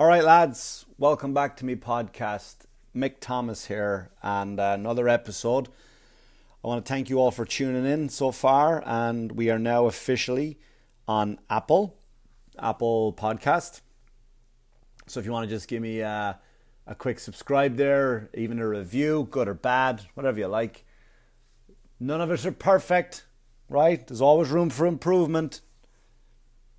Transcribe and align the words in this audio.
All 0.00 0.06
right, 0.06 0.22
lads, 0.22 0.86
welcome 0.96 1.34
back 1.34 1.56
to 1.56 1.64
me 1.64 1.74
podcast. 1.74 2.58
Mick 2.94 3.14
Thomas 3.18 3.64
here, 3.64 4.12
and 4.22 4.60
uh, 4.60 4.76
another 4.78 5.08
episode. 5.08 5.66
I 6.62 6.68
want 6.68 6.86
to 6.86 6.88
thank 6.88 7.10
you 7.10 7.18
all 7.18 7.32
for 7.32 7.44
tuning 7.44 7.84
in 7.84 8.08
so 8.08 8.30
far, 8.30 8.80
and 8.86 9.32
we 9.32 9.50
are 9.50 9.58
now 9.58 9.86
officially 9.86 10.60
on 11.08 11.40
Apple, 11.50 11.98
Apple 12.60 13.12
Podcast. 13.12 13.80
So 15.08 15.18
if 15.18 15.26
you 15.26 15.32
want 15.32 15.48
to 15.48 15.52
just 15.52 15.66
give 15.66 15.82
me 15.82 16.00
uh, 16.00 16.34
a 16.86 16.94
quick 16.94 17.18
subscribe 17.18 17.74
there, 17.74 18.30
even 18.34 18.60
a 18.60 18.68
review, 18.68 19.26
good 19.32 19.48
or 19.48 19.54
bad, 19.54 20.02
whatever 20.14 20.38
you 20.38 20.46
like. 20.46 20.84
None 21.98 22.20
of 22.20 22.30
us 22.30 22.46
are 22.46 22.52
perfect, 22.52 23.26
right? 23.68 24.06
There's 24.06 24.20
always 24.20 24.50
room 24.50 24.70
for 24.70 24.86
improvement. 24.86 25.60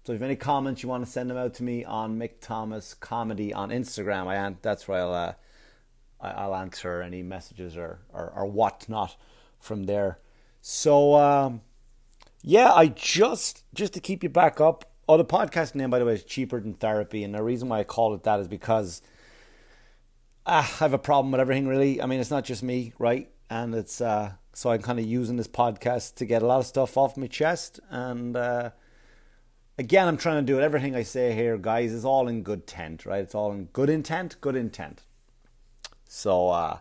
So 0.10 0.14
if 0.14 0.22
you 0.22 0.24
have 0.24 0.30
any 0.32 0.38
comments, 0.38 0.82
you 0.82 0.90
want 0.90 1.06
to 1.06 1.12
send 1.12 1.30
them 1.30 1.38
out 1.38 1.54
to 1.54 1.64
me 1.64 1.86
on 1.86 2.18
Mick 2.18 2.42
Thomas 2.42 2.96
Comedy 2.96 3.54
on 3.54 3.70
Instagram. 3.70 4.26
I 4.26 4.56
that's 4.64 4.88
where 4.88 5.02
I'll 5.02 5.14
uh, 5.14 5.34
I'll 6.20 6.56
answer 6.56 7.04
any 7.04 7.22
messages 7.22 7.78
or 7.78 8.00
or, 8.12 8.34
or 8.36 8.48
whatnot 8.48 9.16
from 9.60 9.84
there. 9.84 10.18
So 10.62 11.14
um, 11.14 11.62
yeah, 12.42 12.74
I 12.74 12.88
just 12.88 13.64
just 13.76 13.94
to 13.94 14.00
keep 14.00 14.24
you 14.24 14.30
back 14.30 14.60
up. 14.60 14.84
Oh, 15.08 15.16
the 15.16 15.26
podcast 15.26 15.76
name, 15.76 15.92
by 15.92 16.00
the 16.00 16.06
way, 16.06 16.16
is 16.16 16.24
cheaper 16.24 16.60
than 16.60 16.74
therapy, 16.74 17.24
and 17.24 17.36
the 17.36 17.44
reason 17.44 17.70
why 17.70 17.82
I 17.82 17.84
call 17.84 18.16
it 18.16 18.24
that 18.24 18.40
is 18.40 18.48
because 18.48 19.04
ah, 20.48 20.62
I 20.62 20.84
have 20.84 20.94
a 20.94 20.98
problem 20.98 21.32
with 21.34 21.40
everything. 21.40 21.68
Really, 21.68 22.02
I 22.02 22.08
mean, 22.08 22.20
it's 22.20 22.32
not 22.32 22.46
just 22.46 22.64
me, 22.64 22.94
right? 22.98 23.30
And 23.52 23.76
it's 23.76 24.02
uh, 24.02 24.32
so 24.54 24.72
I'm 24.72 24.82
kind 24.82 24.98
of 24.98 25.06
using 25.06 25.36
this 25.36 25.48
podcast 25.48 26.16
to 26.16 26.26
get 26.26 26.42
a 26.42 26.48
lot 26.48 26.58
of 26.58 26.66
stuff 26.66 26.98
off 26.98 27.16
my 27.16 27.28
chest 27.28 27.80
and. 27.92 28.36
Uh, 28.36 28.72
again, 29.80 30.10
I'm 30.10 30.18
trying 30.18 30.46
to 30.46 30.52
do 30.52 30.60
it. 30.60 30.64
Everything 30.64 30.96
I 30.96 31.04
say 31.04 31.34
here, 31.34 31.58
guys, 31.58 31.94
is 31.94 32.06
all 32.06 32.28
in 32.28 32.44
good 32.44 32.60
intent, 32.60 33.06
right? 33.06 33.24
It's 33.24 33.34
all 33.34 33.52
in 33.54 33.66
good 33.66 33.90
intent, 33.90 34.36
good 34.42 34.56
intent. 34.56 35.04
So, 36.08 36.50
uh, 36.50 36.80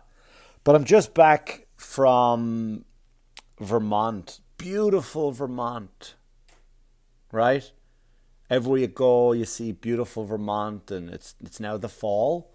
but 0.63 0.75
I'm 0.75 0.83
just 0.83 1.13
back 1.13 1.67
from 1.77 2.83
Vermont, 3.59 4.41
beautiful 4.57 5.31
Vermont, 5.31 6.15
right? 7.31 7.71
Everywhere 8.49 8.81
you 8.81 8.87
go, 8.87 9.31
you 9.31 9.45
see 9.45 9.71
beautiful 9.71 10.25
Vermont, 10.25 10.91
and 10.91 11.09
it's 11.09 11.35
it's 11.41 11.59
now 11.59 11.77
the 11.77 11.89
fall 11.89 12.51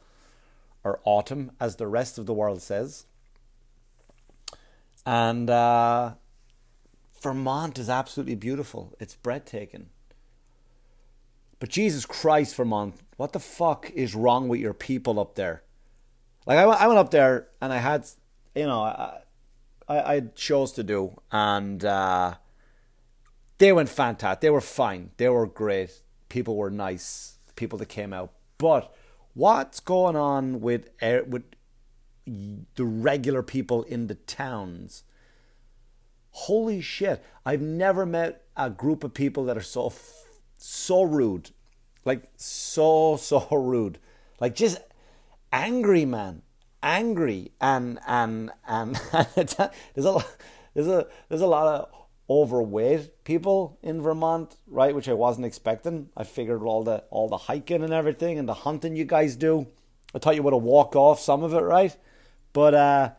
or 0.82 1.00
autumn, 1.04 1.52
as 1.58 1.76
the 1.76 1.86
rest 1.86 2.18
of 2.18 2.26
the 2.26 2.34
world 2.34 2.60
says. 2.60 3.06
And 5.06 5.48
uh, 5.48 6.14
Vermont 7.22 7.78
is 7.78 7.88
absolutely 7.88 8.34
beautiful. 8.34 8.94
It's 9.00 9.14
breathtaking. 9.14 9.88
But 11.64 11.70
Jesus 11.70 12.04
Christ, 12.04 12.56
Vermont, 12.56 12.94
what 13.16 13.32
the 13.32 13.40
fuck 13.40 13.90
is 13.92 14.14
wrong 14.14 14.48
with 14.48 14.60
your 14.60 14.74
people 14.74 15.18
up 15.18 15.34
there? 15.34 15.62
Like 16.44 16.58
I 16.58 16.66
went, 16.66 16.78
I 16.78 16.86
went 16.88 16.98
up 16.98 17.10
there 17.10 17.48
and 17.58 17.72
I 17.72 17.78
had, 17.78 18.06
you 18.54 18.66
know, 18.66 18.82
I, 18.82 19.22
I, 19.88 20.22
shows 20.34 20.72
to 20.72 20.82
do 20.82 21.18
and 21.32 21.82
uh, 21.82 22.34
they 23.56 23.72
went 23.72 23.88
fantastic. 23.88 24.42
They 24.42 24.50
were 24.50 24.60
fine. 24.60 25.12
They 25.16 25.30
were 25.30 25.46
great. 25.46 26.02
People 26.28 26.54
were 26.54 26.68
nice. 26.68 27.38
People 27.56 27.78
that 27.78 27.88
came 27.88 28.12
out. 28.12 28.32
But 28.58 28.94
what's 29.32 29.80
going 29.80 30.16
on 30.16 30.60
with 30.60 30.90
with 31.00 31.44
the 32.26 32.84
regular 32.84 33.42
people 33.42 33.84
in 33.84 34.08
the 34.08 34.16
towns? 34.16 35.02
Holy 36.32 36.82
shit! 36.82 37.24
I've 37.46 37.62
never 37.62 38.04
met 38.04 38.42
a 38.54 38.68
group 38.68 39.02
of 39.02 39.14
people 39.14 39.46
that 39.46 39.56
are 39.56 39.62
so 39.62 39.88
so 40.64 41.02
rude, 41.02 41.50
like 42.04 42.30
so 42.36 43.16
so 43.20 43.46
rude, 43.50 43.98
like 44.40 44.54
just 44.54 44.78
angry, 45.52 46.04
man, 46.04 46.42
angry, 46.82 47.52
and 47.60 47.98
and 48.06 48.50
and 48.66 48.96
there's 49.34 49.58
a 50.06 50.24
there's 50.74 50.88
a 50.88 51.06
there's 51.28 51.42
a 51.42 51.46
lot 51.46 51.66
of 51.66 51.88
overweight 52.30 53.24
people 53.24 53.78
in 53.82 54.00
Vermont, 54.00 54.56
right? 54.66 54.94
Which 54.94 55.08
I 55.08 55.12
wasn't 55.12 55.44
expecting. 55.44 56.08
I 56.16 56.24
figured 56.24 56.62
all 56.62 56.82
the 56.82 57.04
all 57.10 57.28
the 57.28 57.36
hiking 57.36 57.82
and 57.82 57.92
everything 57.92 58.38
and 58.38 58.48
the 58.48 58.54
hunting 58.54 58.96
you 58.96 59.04
guys 59.04 59.36
do, 59.36 59.66
I 60.14 60.18
thought 60.18 60.34
you 60.34 60.42
would 60.42 60.54
have 60.54 60.62
walked 60.62 60.96
off 60.96 61.20
some 61.20 61.42
of 61.42 61.52
it, 61.52 61.60
right? 61.60 61.94
But 62.54 62.74
uh, 62.74 63.10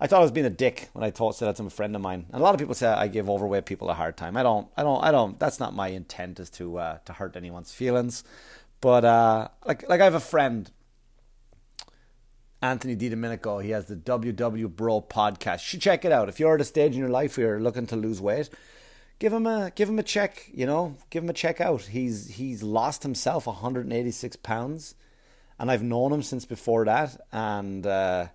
I 0.00 0.06
thought 0.06 0.20
I 0.20 0.22
was 0.22 0.32
being 0.32 0.46
a 0.46 0.50
dick 0.50 0.88
when 0.92 1.02
I 1.02 1.10
told 1.10 1.34
said 1.34 1.48
that 1.48 1.56
to 1.56 1.64
a 1.64 1.70
friend 1.70 1.96
of 1.96 2.02
mine. 2.02 2.26
And 2.30 2.40
a 2.40 2.44
lot 2.44 2.54
of 2.54 2.60
people 2.60 2.74
say 2.74 2.86
I 2.86 3.08
give 3.08 3.28
overweight 3.28 3.66
people 3.66 3.90
a 3.90 3.94
hard 3.94 4.16
time. 4.16 4.36
I 4.36 4.42
don't. 4.44 4.68
I 4.76 4.82
don't. 4.84 5.02
I 5.02 5.10
don't. 5.10 5.38
That's 5.40 5.58
not 5.58 5.74
my 5.74 5.88
intent 5.88 6.38
is 6.38 6.50
to 6.50 6.78
uh, 6.78 6.98
to 7.06 7.12
hurt 7.12 7.36
anyone's 7.36 7.72
feelings. 7.72 8.22
But 8.80 9.04
uh, 9.04 9.48
like 9.66 9.88
like 9.88 10.00
I 10.00 10.04
have 10.04 10.14
a 10.14 10.20
friend, 10.20 10.70
Anthony 12.62 12.94
DiDomenico. 12.94 13.62
He 13.62 13.70
has 13.70 13.86
the 13.86 13.96
WW 13.96 14.68
Bro 14.68 15.02
podcast. 15.02 15.54
You 15.54 15.66
should 15.70 15.82
check 15.82 16.04
it 16.04 16.12
out 16.12 16.28
if 16.28 16.38
you're 16.38 16.54
at 16.54 16.60
a 16.60 16.64
stage 16.64 16.92
in 16.92 16.98
your 17.00 17.08
life 17.08 17.36
where 17.36 17.48
you're 17.48 17.60
looking 17.60 17.86
to 17.88 17.96
lose 17.96 18.20
weight. 18.20 18.50
Give 19.18 19.32
him 19.32 19.48
a 19.48 19.72
give 19.74 19.88
him 19.88 19.98
a 19.98 20.04
check. 20.04 20.48
You 20.52 20.66
know, 20.66 20.96
give 21.10 21.24
him 21.24 21.30
a 21.30 21.34
check 21.34 21.60
out. 21.60 21.82
He's 21.82 22.28
he's 22.28 22.62
lost 22.62 23.02
himself 23.02 23.48
186 23.48 24.36
pounds, 24.36 24.94
and 25.58 25.72
I've 25.72 25.82
known 25.82 26.12
him 26.12 26.22
since 26.22 26.44
before 26.44 26.84
that, 26.84 27.20
and. 27.32 27.84
Uh, 27.84 28.28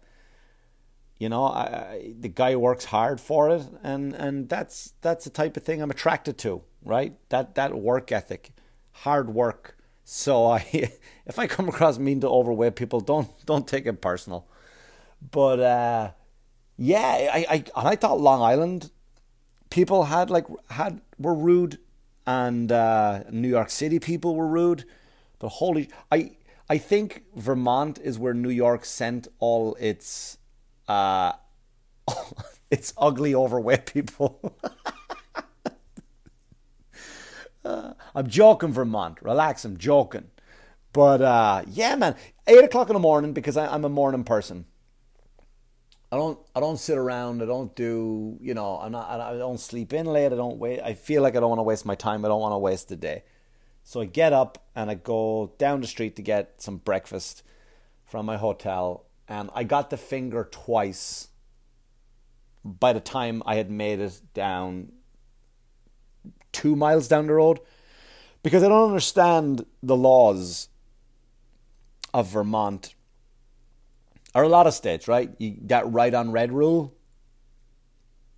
you 1.17 1.29
know, 1.29 1.45
I, 1.45 2.13
the 2.19 2.29
guy 2.29 2.55
works 2.55 2.85
hard 2.85 3.21
for 3.21 3.49
it, 3.49 3.63
and 3.83 4.13
and 4.13 4.49
that's 4.49 4.93
that's 5.01 5.25
the 5.25 5.29
type 5.29 5.55
of 5.57 5.63
thing 5.63 5.81
I'm 5.81 5.91
attracted 5.91 6.37
to, 6.39 6.63
right? 6.83 7.13
That 7.29 7.55
that 7.55 7.75
work 7.75 8.11
ethic, 8.11 8.51
hard 8.91 9.29
work. 9.29 9.77
So 10.03 10.47
I, 10.47 10.65
if 11.25 11.39
I 11.39 11.47
come 11.47 11.69
across 11.69 11.97
mean 11.97 12.19
to 12.21 12.29
overweight 12.29 12.75
people, 12.75 12.99
don't 12.99 13.29
don't 13.45 13.67
take 13.67 13.85
it 13.85 14.01
personal. 14.01 14.47
But 15.31 15.59
uh, 15.59 16.11
yeah, 16.77 17.29
I, 17.33 17.45
I 17.49 17.55
and 17.55 17.87
I 17.87 17.95
thought 17.95 18.19
Long 18.19 18.41
Island 18.41 18.91
people 19.69 20.05
had 20.05 20.29
like 20.29 20.45
had 20.71 21.01
were 21.17 21.33
rude, 21.33 21.79
and 22.25 22.71
uh, 22.71 23.23
New 23.31 23.49
York 23.49 23.69
City 23.69 23.99
people 23.99 24.35
were 24.35 24.47
rude. 24.47 24.85
But 25.39 25.49
holy, 25.49 25.89
I 26.11 26.31
I 26.69 26.77
think 26.77 27.23
Vermont 27.35 27.99
is 28.03 28.17
where 28.19 28.33
New 28.33 28.49
York 28.49 28.83
sent 28.85 29.27
all 29.39 29.75
its 29.79 30.37
uh, 30.87 31.33
it's 32.71 32.93
ugly, 32.97 33.35
overweight 33.35 33.93
people. 33.93 34.55
uh, 37.65 37.93
I'm 38.15 38.27
joking, 38.27 38.71
Vermont. 38.71 39.21
Relax, 39.21 39.65
I'm 39.65 39.77
joking. 39.77 40.29
But 40.91 41.21
uh, 41.21 41.63
yeah, 41.67 41.95
man, 41.95 42.15
eight 42.47 42.63
o'clock 42.63 42.89
in 42.89 42.93
the 42.93 42.99
morning 42.99 43.33
because 43.33 43.57
I, 43.57 43.67
I'm 43.67 43.83
a 43.83 43.89
morning 43.89 44.23
person. 44.23 44.65
I 46.11 46.15
don't 46.17 46.37
I 46.55 46.59
don't 46.59 46.77
sit 46.77 46.99
around. 46.99 47.41
I 47.41 47.45
don't 47.47 47.75
do 47.75 48.37
you 48.39 48.53
know. 48.53 48.77
I'm 48.77 48.91
not. 48.91 49.09
I 49.09 49.35
don't 49.35 49.59
sleep 49.59 49.93
in 49.93 50.05
late. 50.05 50.31
I 50.31 50.35
don't 50.35 50.59
wait. 50.59 50.79
I 50.79 50.93
feel 50.93 51.23
like 51.23 51.35
I 51.35 51.39
don't 51.39 51.49
want 51.49 51.57
to 51.57 51.63
waste 51.63 51.87
my 51.87 51.95
time. 51.95 52.23
I 52.23 52.27
don't 52.27 52.39
want 52.39 52.53
to 52.53 52.59
waste 52.59 52.89
the 52.89 52.95
day. 52.95 53.23
So 53.83 53.99
I 53.99 54.05
get 54.05 54.31
up 54.31 54.63
and 54.75 54.91
I 54.91 54.93
go 54.93 55.53
down 55.57 55.81
the 55.81 55.87
street 55.87 56.15
to 56.17 56.21
get 56.21 56.61
some 56.61 56.77
breakfast 56.77 57.41
from 58.05 58.27
my 58.27 58.37
hotel, 58.37 59.05
I 59.55 59.63
got 59.63 59.89
the 59.89 59.97
finger 59.97 60.47
twice 60.51 61.29
by 62.63 62.93
the 62.93 62.99
time 62.99 63.43
I 63.45 63.55
had 63.55 63.69
made 63.69 63.99
it 63.99 64.21
down 64.33 64.91
two 66.51 66.75
miles 66.75 67.07
down 67.07 67.27
the 67.27 67.33
road 67.33 67.59
because 68.43 68.63
I 68.63 68.69
don't 68.69 68.87
understand 68.87 69.65
the 69.81 69.95
laws 69.95 70.69
of 72.13 72.27
Vermont 72.27 72.93
or 74.35 74.43
a 74.43 74.49
lot 74.49 74.67
of 74.67 74.73
states, 74.73 75.07
right? 75.07 75.31
You, 75.37 75.57
that 75.63 75.91
right 75.91 76.13
on 76.13 76.31
red 76.31 76.51
rule. 76.51 76.93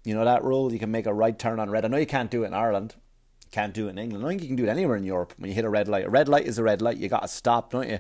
You 0.04 0.14
know 0.14 0.26
that 0.26 0.44
rule? 0.44 0.72
You 0.72 0.80
can 0.80 0.92
make 0.92 1.08
a 1.08 1.14
right 1.14 1.38
turn 1.38 1.60
on 1.60 1.70
red. 1.70 1.86
I 1.86 1.88
know 1.88 1.98
you 1.98 2.06
can't 2.06 2.32
do 2.32 2.44
it 2.44 2.48
in 2.48 2.54
Ireland. 2.54 2.96
You 3.44 3.50
can't 3.52 3.74
do 3.74 3.88
it 3.88 3.92
in 3.92 3.98
England. 3.98 4.26
I 4.26 4.30
think 4.30 4.42
you 4.42 4.48
can 4.48 4.56
do 4.56 4.66
it 4.66 4.70
anywhere 4.70 4.98
in 4.98 5.04
Europe 5.04 5.34
when 5.38 5.50
you 5.50 5.56
hit 5.56 5.66
a 5.66 5.70
red 5.70 5.88
light. 5.88 6.06
A 6.06 6.10
red 6.10 6.30
light 6.30 6.46
is 6.46 6.58
a 6.58 6.64
red 6.64 6.82
light. 6.82 6.98
You 6.98 7.10
got 7.10 7.22
to 7.22 7.28
stop, 7.28 7.72
don't 7.72 7.90
you? 7.90 8.00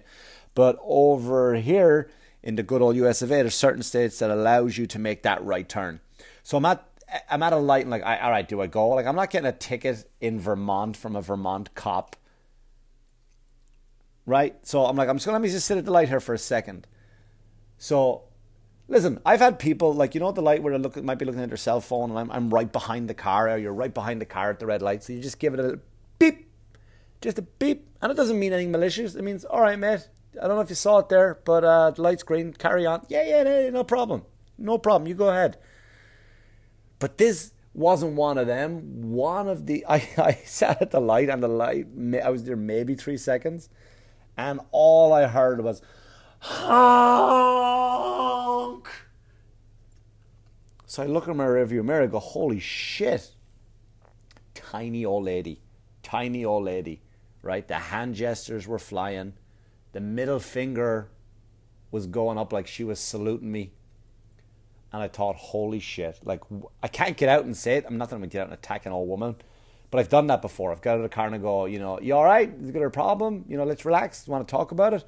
But 0.54 0.78
over 0.82 1.56
here, 1.56 2.10
in 2.46 2.56
the 2.56 2.64
good 2.64 2.82
old 2.82 2.96
US 2.98 3.24
of 3.24 3.32
A, 3.32 3.36
there's 3.36 3.56
certain 3.56 3.82
states 3.82 4.20
that 4.20 4.30
allows 4.30 4.78
you 4.78 4.86
to 4.86 5.00
make 5.00 5.24
that 5.24 5.44
right 5.44 5.68
turn. 5.68 6.00
So 6.44 6.58
I'm 6.58 6.66
at 6.66 6.88
I'm 7.30 7.44
at 7.44 7.54
a 7.54 7.58
light 7.58 7.82
and 7.82 7.92
like, 7.92 8.04
I, 8.04 8.20
all 8.20 8.32
right, 8.32 8.48
do 8.48 8.62
I 8.62 8.68
go? 8.68 8.90
Like 8.90 9.08
I'm 9.08 9.16
not 9.16 9.32
getting 9.32 9.48
a 9.48 9.52
ticket 9.52 10.10
in 10.22 10.40
Vermont 10.40 10.96
from 10.96 11.16
a 11.16 11.22
Vermont 11.22 11.74
cop, 11.74 12.16
right? 14.26 14.56
So 14.66 14.86
I'm 14.86 14.96
like, 14.96 15.10
I'm 15.10 15.18
just 15.18 15.26
gonna 15.26 15.38
let 15.38 15.42
me 15.42 15.50
just 15.50 15.66
sit 15.66 15.78
at 15.78 15.86
the 15.86 15.92
light 15.92 16.08
here 16.08 16.20
for 16.20 16.34
a 16.34 16.38
second. 16.38 16.88
So 17.80 18.24
listen, 18.88 19.20
I've 19.26 19.40
had 19.40 19.58
people 19.58 19.94
like 19.94 20.14
you 20.14 20.22
know 20.22 20.32
the 20.32 20.42
light 20.42 20.62
where 20.62 20.78
they 20.78 20.82
look 20.82 21.02
might 21.04 21.18
be 21.18 21.26
looking 21.26 21.42
at 21.42 21.50
their 21.50 21.58
cell 21.58 21.82
phone 21.82 22.12
and 22.12 22.20
I'm 22.20 22.32
I'm 22.32 22.54
right 22.54 22.72
behind 22.72 23.10
the 23.10 23.16
car 23.16 23.50
or 23.50 23.58
you're 23.58 23.74
right 23.74 23.94
behind 23.94 24.22
the 24.22 24.26
car 24.26 24.52
at 24.52 24.60
the 24.60 24.68
red 24.68 24.84
light, 24.84 25.04
so 25.04 25.14
you 25.14 25.20
just 25.20 25.40
give 25.40 25.56
it 25.56 25.60
a 25.60 25.64
little 25.64 25.82
beep, 26.20 26.48
just 27.22 27.40
a 27.40 27.42
beep, 27.42 27.88
and 28.04 28.12
it 28.12 28.16
doesn't 28.16 28.38
mean 28.38 28.54
anything 28.54 28.72
malicious. 28.72 29.16
It 29.16 29.24
means 29.24 29.46
all 29.46 29.62
right, 29.62 29.80
mate, 29.80 30.08
I 30.42 30.48
don't 30.48 30.56
know 30.56 30.62
if 30.62 30.70
you 30.70 30.76
saw 30.76 31.00
it 31.00 31.10
there, 31.10 31.40
but 31.46 31.64
uh, 31.64 31.92
the 31.92 32.02
light's 32.02 32.24
green. 32.24 32.54
Carry 32.54 32.86
on. 32.86 33.06
Yeah, 33.10 33.24
yeah, 33.24 33.44
no, 33.44 33.70
no 33.70 33.84
problem. 33.84 34.24
No 34.58 34.78
problem. 34.78 35.08
You 35.08 35.16
go 35.16 35.30
ahead. 35.30 35.58
But 37.00 37.18
this 37.18 37.52
wasn't 37.74 38.14
one 38.14 38.38
of 38.38 38.48
them. 38.48 39.12
One 39.12 39.48
of 39.48 39.66
the 39.66 39.86
I, 39.90 40.08
I 40.18 40.40
sat 40.46 40.82
at 40.82 40.92
the 40.92 41.02
light 41.02 41.30
and 41.30 41.44
the 41.44 41.48
light 41.48 41.88
I 42.24 42.30
was 42.30 42.44
there 42.46 42.56
maybe 42.56 42.96
three 42.96 43.18
seconds, 43.18 43.70
and 44.38 44.60
all 44.72 45.14
I 45.14 45.28
heard 45.28 45.64
was 45.64 45.82
honk. 46.40 47.56
So 50.86 51.04
I 51.04 51.08
look 51.08 51.28
in 51.28 51.36
my 51.36 51.46
rearview 51.46 51.84
mirror 51.84 52.08
go, 52.08 52.20
holy 52.20 52.60
shit. 52.60 53.32
Tiny 54.54 55.04
old 55.04 55.26
lady. 55.26 55.60
Tiny 56.04 56.46
old 56.46 56.64
lady. 56.64 57.02
Right? 57.42 57.68
The 57.68 57.76
hand 57.76 58.16
gestures 58.16 58.66
were 58.66 58.80
flying. 58.80 59.34
The 59.96 60.02
middle 60.02 60.40
finger 60.40 61.08
was 61.90 62.06
going 62.06 62.38
up 62.38 62.52
like 62.52 62.68
she 62.68 62.84
was 62.84 63.00
saluting 63.00 63.50
me. 63.50 63.72
And 64.92 65.02
I 65.02 65.08
thought, 65.08 65.38
holy 65.38 65.80
shit. 65.80 66.20
Like, 66.22 66.42
I 66.84 66.90
can't 66.90 67.16
get 67.16 67.30
out 67.30 67.46
and 67.46 67.56
say 67.56 67.78
it. 67.78 67.86
I'm 67.88 67.98
not 67.98 68.10
going 68.10 68.22
to 68.22 68.28
get 68.28 68.42
out 68.42 68.48
and 68.48 68.54
attack 68.56 68.86
an 68.86 68.92
old 68.92 69.08
woman. 69.08 69.38
But 69.92 70.00
I've 70.00 70.10
done 70.10 70.28
that 70.28 70.42
before. 70.42 70.74
I've 70.74 70.82
got 70.82 70.96
out 70.96 70.98
of 70.98 71.04
the 71.04 71.08
car 71.08 71.28
and 71.28 71.36
I 71.36 71.38
go, 71.38 71.64
you 71.64 71.80
know, 71.80 71.98
you 72.02 72.14
all 72.14 72.26
right? 72.26 72.54
You 72.62 72.74
got 72.74 72.84
a 72.84 72.90
problem? 72.90 73.46
You 73.48 73.56
know, 73.56 73.64
let's 73.64 73.86
relax. 73.86 74.28
You 74.28 74.34
want 74.34 74.46
to 74.46 74.52
talk 74.52 74.74
about 74.74 74.94
it? 74.94 75.06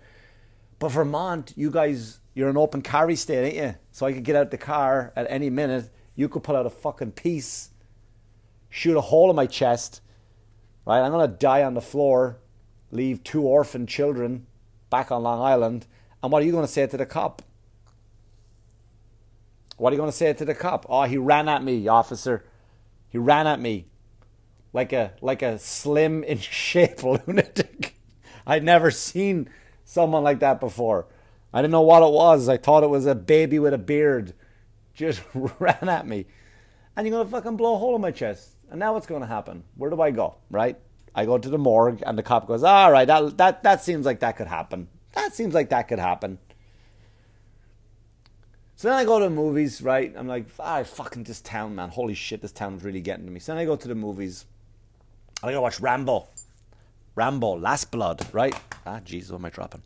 But 0.79 0.93
Vermont, 0.93 1.51
you 1.57 1.69
guys, 1.69 2.21
you're 2.33 2.47
an 2.47 2.55
open 2.55 2.81
carry 2.81 3.17
state, 3.17 3.45
ain't 3.45 3.57
you? 3.57 3.75
So 3.91 4.05
I 4.05 4.13
could 4.13 4.23
get 4.23 4.37
out 4.37 4.51
the 4.51 4.57
car 4.57 5.11
at 5.17 5.27
any 5.29 5.49
minute. 5.49 5.89
You 6.15 6.29
could 6.29 6.43
pull 6.43 6.55
out 6.55 6.65
a 6.65 6.69
fucking 6.69 7.11
piece, 7.11 7.71
shoot 8.69 8.95
a 8.95 9.01
hole 9.01 9.29
in 9.29 9.35
my 9.35 9.47
chest, 9.47 9.99
right? 10.85 11.01
I'm 11.01 11.11
going 11.11 11.29
to 11.29 11.35
die 11.35 11.63
on 11.63 11.73
the 11.73 11.81
floor, 11.81 12.39
leave 12.89 13.21
two 13.25 13.41
orphan 13.41 13.85
children 13.85 14.47
back 14.89 15.11
on 15.11 15.23
Long 15.23 15.41
Island. 15.41 15.87
And 16.21 16.31
what 16.31 16.41
are 16.41 16.45
you 16.45 16.51
going 16.51 16.65
to 16.65 16.71
say 16.71 16.87
to 16.87 16.97
the 16.97 17.05
cop? 17.05 17.41
What 19.77 19.91
are 19.91 19.95
you 19.95 19.99
going 19.99 20.11
to 20.11 20.17
say 20.17 20.33
to 20.33 20.45
the 20.45 20.55
cop? 20.55 20.85
Oh, 20.89 21.03
he 21.03 21.17
ran 21.17 21.47
at 21.47 21.63
me, 21.63 21.87
officer. 21.87 22.45
He 23.09 23.17
ran 23.17 23.47
at 23.47 23.59
me 23.59 23.87
like 24.73 24.93
a 24.93 25.13
like 25.21 25.41
a 25.41 25.57
slim 25.57 26.23
in 26.31 26.39
shape 26.39 27.03
lunatic. 27.03 27.95
I'd 28.47 28.63
never 28.63 28.91
seen 28.91 29.49
someone 29.83 30.23
like 30.23 30.39
that 30.39 30.59
before. 30.59 31.07
I 31.53 31.61
didn't 31.61 31.71
know 31.71 31.81
what 31.81 32.03
it 32.03 32.13
was. 32.13 32.49
I 32.49 32.57
thought 32.57 32.83
it 32.83 32.89
was 32.89 33.05
a 33.05 33.15
baby 33.15 33.59
with 33.59 33.73
a 33.73 33.77
beard. 33.77 34.33
Just 34.93 35.21
ran 35.59 35.89
at 35.89 36.07
me. 36.07 36.25
And 36.95 37.07
you're 37.07 37.17
gonna 37.17 37.29
fucking 37.29 37.57
blow 37.57 37.75
a 37.75 37.77
hole 37.77 37.95
in 37.95 38.01
my 38.01 38.11
chest. 38.11 38.51
And 38.69 38.79
now 38.79 38.93
what's 38.93 39.07
gonna 39.07 39.27
happen? 39.27 39.63
Where 39.75 39.89
do 39.89 40.01
I 40.01 40.11
go? 40.11 40.35
Right? 40.49 40.77
I 41.15 41.25
go 41.25 41.37
to 41.37 41.49
the 41.49 41.57
morgue 41.57 42.03
and 42.05 42.17
the 42.17 42.23
cop 42.23 42.47
goes, 42.47 42.63
All 42.63 42.91
right, 42.91 43.05
that 43.05 43.37
that 43.37 43.63
that 43.63 43.83
seems 43.83 44.05
like 44.05 44.19
that 44.19 44.37
could 44.37 44.47
happen. 44.47 44.87
That 45.13 45.33
seems 45.33 45.53
like 45.53 45.69
that 45.69 45.87
could 45.87 45.99
happen. 45.99 46.39
So 48.77 48.89
then 48.89 48.97
I 48.97 49.05
go 49.05 49.17
to 49.17 49.25
the 49.25 49.31
movies, 49.31 49.81
right? 49.81 50.13
I'm 50.15 50.27
like, 50.27 50.45
ah, 50.59 50.83
fucking 50.83 51.23
this 51.23 51.41
town, 51.41 51.73
man. 51.73 51.89
Holy 51.89 52.13
shit, 52.13 52.43
this 52.43 52.51
town 52.51 52.75
is 52.75 52.83
really 52.83 53.01
getting 53.01 53.25
to 53.25 53.31
me. 53.31 53.39
So 53.39 53.51
then 53.51 53.59
I 53.59 53.65
go 53.65 53.75
to 53.75 53.87
the 53.87 53.95
movies. 53.95 54.45
I 55.41 55.51
go 55.51 55.61
watch 55.61 55.79
Rambo. 55.79 56.27
Rambo, 57.15 57.57
Last 57.57 57.89
Blood, 57.89 58.27
right? 58.31 58.55
Ah, 58.85 58.99
Jesus, 59.03 59.31
what 59.31 59.39
am 59.39 59.45
I 59.45 59.49
dropping? 59.49 59.81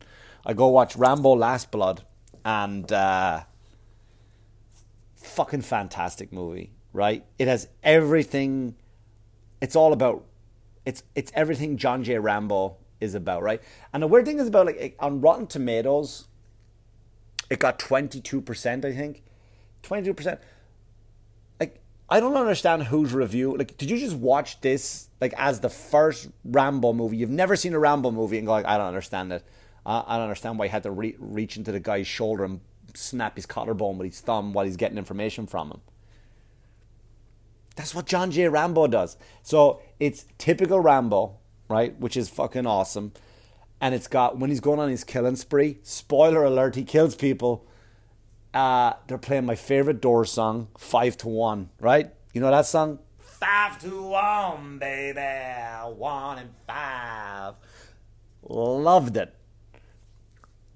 I 0.46 0.52
go 0.52 0.68
watch 0.68 0.98
Rambo, 0.98 1.32
Last 1.32 1.72
Blood, 1.72 2.04
and 2.44 2.92
uh, 2.92 3.44
fucking 5.16 5.62
fantastic 5.62 6.34
movie, 6.34 6.74
right? 6.92 7.24
It 7.40 7.48
has 7.48 7.70
everything. 7.84 8.76
It's 9.62 9.78
all 9.78 9.94
about. 9.94 10.26
It's 10.86 11.04
it's 11.16 11.32
everything 11.36 11.78
John 11.78 12.04
J. 12.04 12.18
Rambo 12.18 12.78
is 13.00 13.16
about, 13.16 13.44
right? 13.44 13.62
And 13.94 14.02
the 14.04 14.08
weird 14.08 14.26
thing 14.26 14.40
is 14.40 14.48
about 14.48 14.66
like 14.66 14.96
on 15.00 15.22
Rotten 15.22 15.48
Tomatoes, 15.48 16.28
it 17.50 17.60
got 17.60 17.80
twenty 17.80 18.20
two 18.22 18.42
percent, 18.42 18.86
I 18.86 18.94
think, 18.94 19.24
twenty 19.84 20.06
two 20.06 20.14
percent. 20.14 20.40
Like 21.60 21.82
I 22.10 22.20
don't 22.20 22.36
understand 22.36 22.84
whose 22.84 23.14
review. 23.14 23.56
Like, 23.58 23.78
did 23.78 23.90
you 23.90 23.98
just 23.98 24.16
watch 24.16 24.60
this 24.62 25.10
like 25.20 25.34
as 25.38 25.60
the 25.60 25.70
first 25.70 26.30
Rambo 26.44 26.94
movie? 26.94 27.18
You've 27.18 27.30
never 27.30 27.56
seen 27.56 27.74
a 27.74 27.80
Rambo 27.80 28.12
movie 28.12 28.38
and 28.38 28.48
go 28.48 28.54
like, 28.54 28.66
I 28.66 28.78
don't 28.78 28.88
understand 28.88 29.32
it. 29.34 29.44
Uh, 29.86 30.04
I 30.06 30.16
don't 30.18 30.26
understand 30.26 30.60
why 30.60 30.68
he 30.68 30.72
had 30.72 30.84
to 30.84 30.92
re- 30.92 31.16
reach 31.20 31.58
into 31.58 31.72
the 31.72 31.80
guy's 31.80 32.08
shoulder 32.08 32.44
and 32.44 32.62
snap 32.94 33.36
his 33.36 33.46
collarbone 33.46 33.98
with 33.98 34.12
his 34.12 34.22
thumb 34.22 34.54
while 34.54 34.66
he's 34.66 34.78
getting 34.78 34.98
information 34.98 35.48
from 35.48 35.70
him. 35.72 35.82
That's 37.76 37.96
what 37.96 38.06
John 38.06 38.32
J. 38.32 38.48
Rambo 38.48 38.88
does. 38.88 39.18
So 39.44 39.82
it's 40.00 40.26
typical 40.38 40.80
Rambo, 40.80 41.38
right? 41.70 41.98
Which 42.00 42.18
is 42.18 42.30
fucking 42.30 42.68
awesome. 42.68 43.14
And 43.80 43.96
it's 43.96 44.08
got 44.08 44.38
when 44.38 44.50
he's 44.50 44.60
going 44.60 44.80
on 44.80 44.90
his 44.90 45.04
killing 45.04 45.36
spree. 45.36 45.80
Spoiler 45.82 46.44
alert: 46.44 46.76
he 46.76 46.84
kills 46.84 47.16
people 47.16 47.66
uh, 48.54 48.94
they're 49.08 49.18
playing 49.18 49.46
my 49.46 49.56
favorite 49.56 50.02
Doors 50.02 50.32
song, 50.32 50.68
Five 50.78 51.18
to 51.18 51.28
One, 51.28 51.70
right? 51.80 52.12
You 52.34 52.42
know 52.42 52.52
that 52.52 52.66
song? 52.66 53.00
Five 53.18 53.80
to 53.82 54.04
one, 54.04 54.78
baby, 54.78 55.20
one 55.96 56.38
and 56.38 56.50
five. 56.68 57.56
Loved 58.44 59.18
it. 59.18 59.34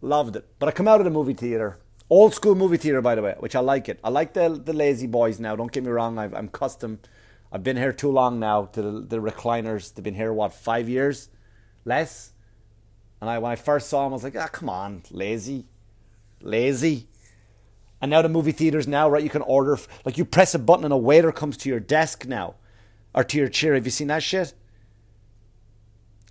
Loved 0.01 0.35
it. 0.35 0.47
But 0.57 0.69
I 0.69 0.71
come 0.71 0.87
out 0.87 0.99
of 0.99 1.03
the 1.03 1.11
movie 1.11 1.33
theater, 1.33 1.77
old 2.15 2.33
school 2.33 2.55
movie 2.55 2.77
theater, 2.77 3.01
by 3.01 3.15
the 3.15 3.21
way, 3.21 3.35
which 3.39 3.55
I 3.55 3.59
like 3.59 3.89
it. 3.89 3.99
I 4.03 4.09
like 4.09 4.33
the 4.33 4.49
the 4.49 4.73
lazy 4.73 5.07
boys 5.07 5.39
now. 5.39 5.55
Don't 5.55 5.71
get 5.71 5.83
me 5.83 5.89
wrong. 5.89 6.17
i 6.17 6.25
am 6.25 6.47
custom. 6.47 6.99
I've 7.51 7.63
been 7.63 7.77
here 7.77 7.93
too 7.93 8.11
long 8.11 8.39
now. 8.39 8.65
To 8.65 8.81
the, 8.81 8.91
the 9.01 9.17
recliners, 9.17 9.93
they've 9.93 10.03
been 10.03 10.15
here 10.15 10.33
what 10.33 10.53
five 10.53 10.87
years, 10.87 11.29
less. 11.83 12.31
And 13.19 13.29
I 13.29 13.39
when 13.39 13.51
I 13.51 13.55
first 13.55 13.89
saw 13.89 14.03
them, 14.03 14.13
I 14.13 14.15
was 14.15 14.23
like, 14.23 14.35
ah, 14.35 14.47
come 14.47 14.69
on, 14.69 15.03
lazy, 15.11 15.65
lazy. 16.41 17.07
And 18.01 18.11
now 18.11 18.21
the 18.21 18.29
movie 18.29 18.51
theaters 18.51 18.87
now, 18.87 19.09
right? 19.09 19.23
You 19.23 19.29
can 19.29 19.41
order 19.41 19.77
like 20.05 20.17
you 20.17 20.25
press 20.25 20.53
a 20.53 20.59
button 20.59 20.85
and 20.85 20.93
a 20.93 20.97
waiter 20.97 21.31
comes 21.31 21.57
to 21.57 21.69
your 21.69 21.79
desk 21.79 22.25
now, 22.25 22.55
or 23.13 23.23
to 23.23 23.37
your 23.37 23.49
chair. 23.49 23.73
Have 23.73 23.85
you 23.85 23.91
seen 23.91 24.07
that 24.07 24.23
shit? 24.23 24.53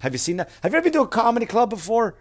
Have 0.00 0.12
you 0.12 0.18
seen 0.18 0.38
that? 0.38 0.50
Have 0.62 0.72
you 0.72 0.78
ever 0.78 0.84
been 0.84 0.92
to 0.94 1.02
a 1.02 1.08
comedy 1.08 1.46
club 1.46 1.70
before? 1.70 2.16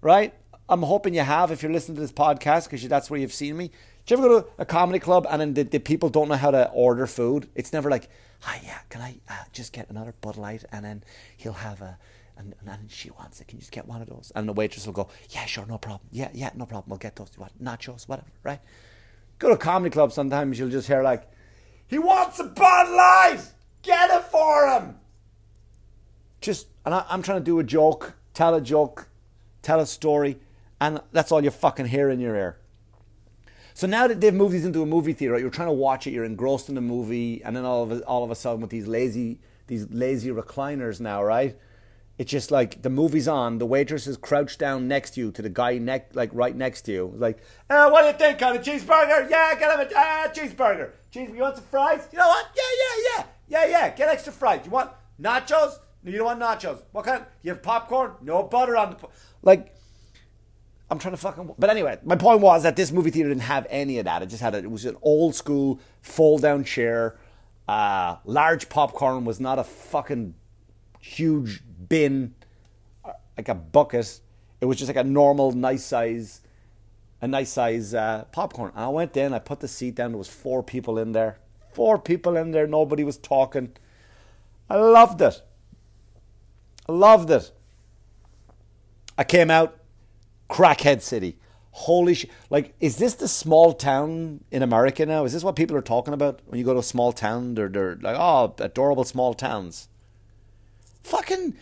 Right? 0.00 0.34
I'm 0.72 0.82
hoping 0.82 1.12
you 1.12 1.20
have 1.20 1.50
if 1.50 1.62
you're 1.62 1.70
listening 1.70 1.96
to 1.96 2.00
this 2.00 2.12
podcast 2.12 2.64
because 2.64 2.88
that's 2.88 3.10
where 3.10 3.20
you've 3.20 3.32
seen 3.32 3.58
me. 3.58 3.68
Do 4.06 4.14
you 4.14 4.18
ever 4.18 4.26
go 4.26 4.40
to 4.40 4.48
a 4.56 4.64
comedy 4.64 4.98
club 4.98 5.26
and 5.28 5.38
then 5.38 5.52
the, 5.52 5.64
the 5.64 5.78
people 5.78 6.08
don't 6.08 6.28
know 6.28 6.34
how 6.34 6.50
to 6.50 6.70
order 6.70 7.06
food? 7.06 7.50
It's 7.54 7.74
never 7.74 7.90
like, 7.90 8.08
hi, 8.40 8.58
yeah, 8.64 8.78
can 8.88 9.02
I 9.02 9.18
uh, 9.28 9.34
just 9.52 9.74
get 9.74 9.90
another 9.90 10.14
Bud 10.22 10.38
Light 10.38 10.64
and 10.72 10.82
then 10.82 11.04
he'll 11.36 11.52
have 11.52 11.82
a 11.82 11.98
and, 12.38 12.54
and 12.66 12.90
she 12.90 13.10
wants 13.10 13.38
it. 13.42 13.48
Can 13.48 13.58
you 13.58 13.60
just 13.60 13.70
get 13.70 13.86
one 13.86 14.00
of 14.00 14.08
those? 14.08 14.32
And 14.34 14.48
the 14.48 14.54
waitress 14.54 14.86
will 14.86 14.94
go, 14.94 15.08
yeah, 15.28 15.44
sure, 15.44 15.66
no 15.66 15.76
problem. 15.76 16.08
Yeah, 16.10 16.30
yeah, 16.32 16.48
no 16.54 16.64
problem. 16.64 16.88
We'll 16.88 16.98
get 16.98 17.16
those. 17.16 17.30
What 17.36 17.52
nachos, 17.62 18.08
whatever, 18.08 18.28
right? 18.42 18.60
Go 19.38 19.48
to 19.48 19.54
a 19.54 19.58
comedy 19.58 19.90
club. 19.90 20.10
Sometimes 20.10 20.58
you'll 20.58 20.70
just 20.70 20.88
hear 20.88 21.02
like, 21.02 21.30
he 21.86 21.98
wants 21.98 22.40
a 22.40 22.44
Bud 22.44 22.88
Light. 22.88 23.42
Get 23.82 24.08
it 24.08 24.24
for 24.24 24.68
him. 24.68 24.96
Just 26.40 26.68
and 26.86 26.94
I, 26.94 27.04
I'm 27.10 27.20
trying 27.20 27.40
to 27.40 27.44
do 27.44 27.58
a 27.58 27.64
joke, 27.64 28.14
tell 28.32 28.54
a 28.54 28.60
joke, 28.62 29.10
tell 29.60 29.78
a 29.78 29.86
story, 29.86 30.38
and 30.86 31.00
that's 31.12 31.32
all 31.32 31.42
you 31.42 31.50
fucking 31.50 31.86
hear 31.86 32.10
in 32.10 32.20
your 32.20 32.36
ear. 32.36 32.58
So 33.74 33.86
now 33.86 34.06
that 34.06 34.20
they've 34.20 34.34
moved 34.34 34.52
these 34.52 34.66
into 34.66 34.82
a 34.82 34.86
movie 34.86 35.12
theater, 35.12 35.32
right, 35.32 35.40
you're 35.40 35.50
trying 35.50 35.68
to 35.68 35.72
watch 35.72 36.06
it, 36.06 36.10
you're 36.12 36.24
engrossed 36.24 36.68
in 36.68 36.74
the 36.74 36.80
movie, 36.80 37.42
and 37.42 37.56
then 37.56 37.64
all 37.64 37.82
of 37.82 37.92
a, 37.92 38.00
all 38.04 38.22
of 38.22 38.30
a 38.30 38.34
sudden 38.34 38.60
with 38.60 38.70
these 38.70 38.86
lazy 38.86 39.40
these 39.66 39.86
lazy 39.90 40.30
recliners 40.30 41.00
now, 41.00 41.22
right? 41.22 41.56
it's 42.18 42.30
just 42.30 42.50
like 42.50 42.82
the 42.82 42.90
movie's 42.90 43.26
on, 43.26 43.58
the 43.58 43.66
waitress 43.66 44.06
is 44.06 44.16
crouched 44.16 44.58
down 44.58 44.86
next 44.86 45.12
to 45.14 45.20
you 45.20 45.32
to 45.32 45.42
the 45.42 45.48
guy 45.48 45.78
neck 45.78 46.10
like 46.14 46.30
right 46.32 46.54
next 46.54 46.82
to 46.82 46.92
you. 46.92 47.12
Like, 47.16 47.38
uh, 47.70 47.88
what 47.90 48.02
do 48.02 48.06
you 48.08 48.12
think? 48.12 48.38
Got 48.38 48.56
a 48.56 48.58
cheeseburger? 48.58 49.28
Yeah, 49.30 49.54
get 49.58 49.72
him 49.72 49.80
a 49.80 49.98
uh, 49.98 50.28
cheeseburger. 50.32 50.90
Cheese, 51.10 51.30
you 51.34 51.40
want 51.40 51.56
some 51.56 51.64
fries? 51.64 52.06
You 52.12 52.18
know 52.18 52.28
what? 52.28 52.46
Yeah, 52.54 52.62
yeah, 52.78 53.02
yeah, 53.08 53.24
yeah, 53.48 53.66
yeah. 53.70 53.96
Get 53.96 54.08
extra 54.08 54.32
fries. 54.32 54.60
You 54.64 54.70
want 54.70 54.90
nachos? 55.20 55.78
No, 56.04 56.10
you 56.10 56.18
don't 56.18 56.26
want 56.26 56.40
nachos. 56.40 56.82
What 56.92 57.06
kind? 57.06 57.24
You 57.42 57.52
have 57.52 57.62
popcorn? 57.62 58.12
No 58.20 58.42
butter 58.44 58.76
on 58.76 58.90
the. 58.90 58.96
Po-. 58.96 59.10
Like, 59.42 59.74
I'm 60.92 60.98
trying 60.98 61.14
to 61.14 61.18
fucking. 61.18 61.54
But 61.58 61.70
anyway, 61.70 61.98
my 62.04 62.16
point 62.16 62.40
was 62.40 62.64
that 62.64 62.76
this 62.76 62.92
movie 62.92 63.10
theater 63.10 63.30
didn't 63.30 63.44
have 63.44 63.66
any 63.70 63.98
of 63.98 64.04
that. 64.04 64.20
It 64.20 64.26
just 64.26 64.42
had 64.42 64.54
a, 64.54 64.58
it 64.58 64.70
was 64.70 64.84
an 64.84 64.98
old 65.00 65.34
school 65.34 65.80
fold 66.02 66.42
down 66.42 66.64
chair. 66.64 67.18
Uh, 67.66 68.16
large 68.26 68.68
popcorn 68.68 69.24
was 69.24 69.40
not 69.40 69.58
a 69.58 69.64
fucking 69.64 70.34
huge 71.00 71.62
bin, 71.88 72.34
like 73.38 73.48
a 73.48 73.54
bucket. 73.54 74.20
It 74.60 74.66
was 74.66 74.76
just 74.76 74.90
like 74.90 75.02
a 75.02 75.08
normal, 75.08 75.52
nice 75.52 75.82
size, 75.82 76.42
a 77.22 77.26
nice 77.26 77.48
size 77.48 77.94
uh, 77.94 78.26
popcorn. 78.30 78.72
And 78.74 78.84
I 78.84 78.88
went 78.88 79.16
in, 79.16 79.32
I 79.32 79.38
put 79.38 79.60
the 79.60 79.68
seat 79.68 79.94
down. 79.94 80.10
There 80.10 80.18
was 80.18 80.28
four 80.28 80.62
people 80.62 80.98
in 80.98 81.12
there. 81.12 81.38
Four 81.72 81.98
people 81.98 82.36
in 82.36 82.50
there. 82.50 82.66
Nobody 82.66 83.02
was 83.02 83.16
talking. 83.16 83.72
I 84.68 84.76
loved 84.76 85.22
it. 85.22 85.40
I 86.86 86.92
loved 86.92 87.30
it. 87.30 87.50
I 89.16 89.24
came 89.24 89.50
out, 89.50 89.78
crackhead 90.52 91.00
city. 91.00 91.38
Holy 91.70 92.12
shit. 92.12 92.30
Like, 92.50 92.74
is 92.78 92.98
this 92.98 93.14
the 93.14 93.28
small 93.28 93.72
town 93.72 94.44
in 94.50 94.62
America 94.62 95.06
now? 95.06 95.24
Is 95.24 95.32
this 95.32 95.42
what 95.42 95.56
people 95.56 95.74
are 95.76 95.82
talking 95.82 96.12
about 96.12 96.40
when 96.44 96.58
you 96.58 96.64
go 96.64 96.74
to 96.74 96.80
a 96.80 96.82
small 96.82 97.12
town? 97.12 97.54
They're, 97.54 97.68
they're 97.68 97.96
like, 97.96 98.16
oh, 98.18 98.54
adorable 98.58 99.04
small 99.04 99.32
towns. 99.32 99.88
Fucking 101.02 101.56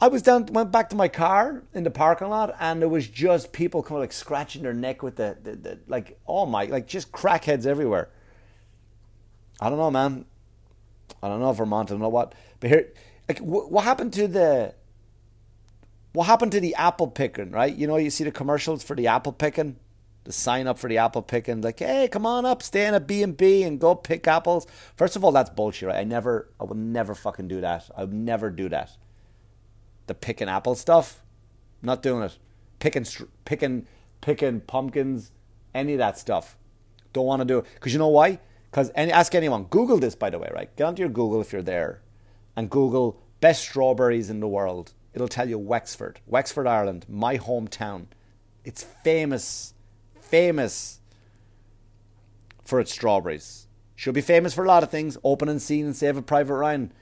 I 0.00 0.06
was 0.08 0.22
down, 0.22 0.46
went 0.46 0.70
back 0.70 0.90
to 0.90 0.96
my 0.96 1.08
car 1.08 1.64
in 1.74 1.82
the 1.82 1.90
parking 1.90 2.28
lot, 2.28 2.54
and 2.60 2.80
there 2.80 2.88
was 2.88 3.08
just 3.08 3.52
people 3.52 3.82
coming 3.82 4.00
like 4.00 4.12
scratching 4.12 4.62
their 4.62 4.74
neck 4.74 5.02
with 5.02 5.16
the, 5.16 5.36
the, 5.42 5.56
the 5.56 5.78
like, 5.88 6.20
oh 6.26 6.46
my, 6.46 6.66
like 6.66 6.86
just 6.86 7.10
crackheads 7.10 7.66
everywhere. 7.66 8.10
I 9.60 9.68
don't 9.68 9.78
know, 9.78 9.90
man. 9.90 10.24
I 11.20 11.28
don't 11.28 11.40
know 11.40 11.52
Vermont. 11.52 11.90
I 11.90 11.94
don't 11.94 12.00
know 12.00 12.08
what, 12.10 12.34
but 12.60 12.70
here, 12.70 12.92
like, 13.28 13.38
wh- 13.38 13.72
what 13.72 13.84
happened 13.84 14.12
to 14.12 14.28
the 14.28 14.74
What 16.12 16.24
happened 16.24 16.52
to 16.52 16.60
the 16.60 16.74
apple 16.74 17.08
picking, 17.08 17.50
right? 17.50 17.74
You 17.74 17.86
know, 17.86 17.96
you 17.96 18.10
see 18.10 18.24
the 18.24 18.32
commercials 18.32 18.82
for 18.82 18.96
the 18.96 19.06
apple 19.06 19.32
picking, 19.32 19.76
the 20.24 20.32
sign 20.32 20.66
up 20.66 20.78
for 20.78 20.88
the 20.88 20.98
apple 20.98 21.22
picking, 21.22 21.60
like, 21.60 21.78
hey, 21.78 22.08
come 22.08 22.26
on 22.26 22.46
up, 22.46 22.62
stay 22.62 22.86
in 22.86 22.94
a 22.94 23.00
B&B 23.00 23.62
and 23.62 23.78
go 23.78 23.94
pick 23.94 24.26
apples. 24.26 24.66
First 24.96 25.16
of 25.16 25.24
all, 25.24 25.32
that's 25.32 25.50
bullshit, 25.50 25.88
right? 25.88 25.98
I 25.98 26.04
never, 26.04 26.50
I 26.58 26.64
would 26.64 26.78
never 26.78 27.14
fucking 27.14 27.48
do 27.48 27.60
that. 27.60 27.90
I 27.96 28.02
would 28.02 28.12
never 28.12 28.50
do 28.50 28.68
that. 28.70 28.96
The 30.06 30.14
picking 30.14 30.48
apple 30.48 30.74
stuff, 30.74 31.22
not 31.82 32.02
doing 32.02 32.22
it. 32.22 32.38
Picking, 32.78 33.06
picking, 33.44 33.86
picking 34.20 34.60
pumpkins, 34.60 35.32
any 35.74 35.92
of 35.92 35.98
that 35.98 36.18
stuff. 36.18 36.56
Don't 37.12 37.26
want 37.26 37.40
to 37.40 37.46
do 37.46 37.58
it. 37.58 37.66
Because 37.74 37.92
you 37.92 37.98
know 37.98 38.08
why? 38.08 38.40
Because 38.70 38.90
any, 38.94 39.12
ask 39.12 39.34
anyone. 39.34 39.64
Google 39.64 39.98
this, 39.98 40.14
by 40.14 40.30
the 40.30 40.38
way, 40.38 40.50
right? 40.54 40.74
Get 40.76 40.84
onto 40.84 41.00
your 41.00 41.08
Google 41.08 41.40
if 41.40 41.52
you're 41.52 41.62
there 41.62 42.02
and 42.56 42.68
Google 42.68 43.20
best 43.40 43.62
strawberries 43.62 44.30
in 44.30 44.40
the 44.40 44.48
world. 44.48 44.92
It'll 45.14 45.28
tell 45.28 45.48
you 45.48 45.58
Wexford, 45.58 46.20
Wexford, 46.26 46.66
Ireland, 46.66 47.06
my 47.08 47.38
hometown. 47.38 48.06
It's 48.64 48.82
famous, 48.82 49.74
famous 50.20 51.00
for 52.64 52.80
its 52.80 52.92
strawberries. 52.92 53.66
Should 53.96 54.14
be 54.14 54.20
famous 54.20 54.54
for 54.54 54.64
a 54.64 54.68
lot 54.68 54.82
of 54.82 54.90
things. 54.90 55.18
Open 55.24 55.48
and 55.48 55.60
scene 55.60 55.86
and 55.86 55.96
Saving 55.96 56.22
Private 56.22 56.54
Ryan. 56.54 56.92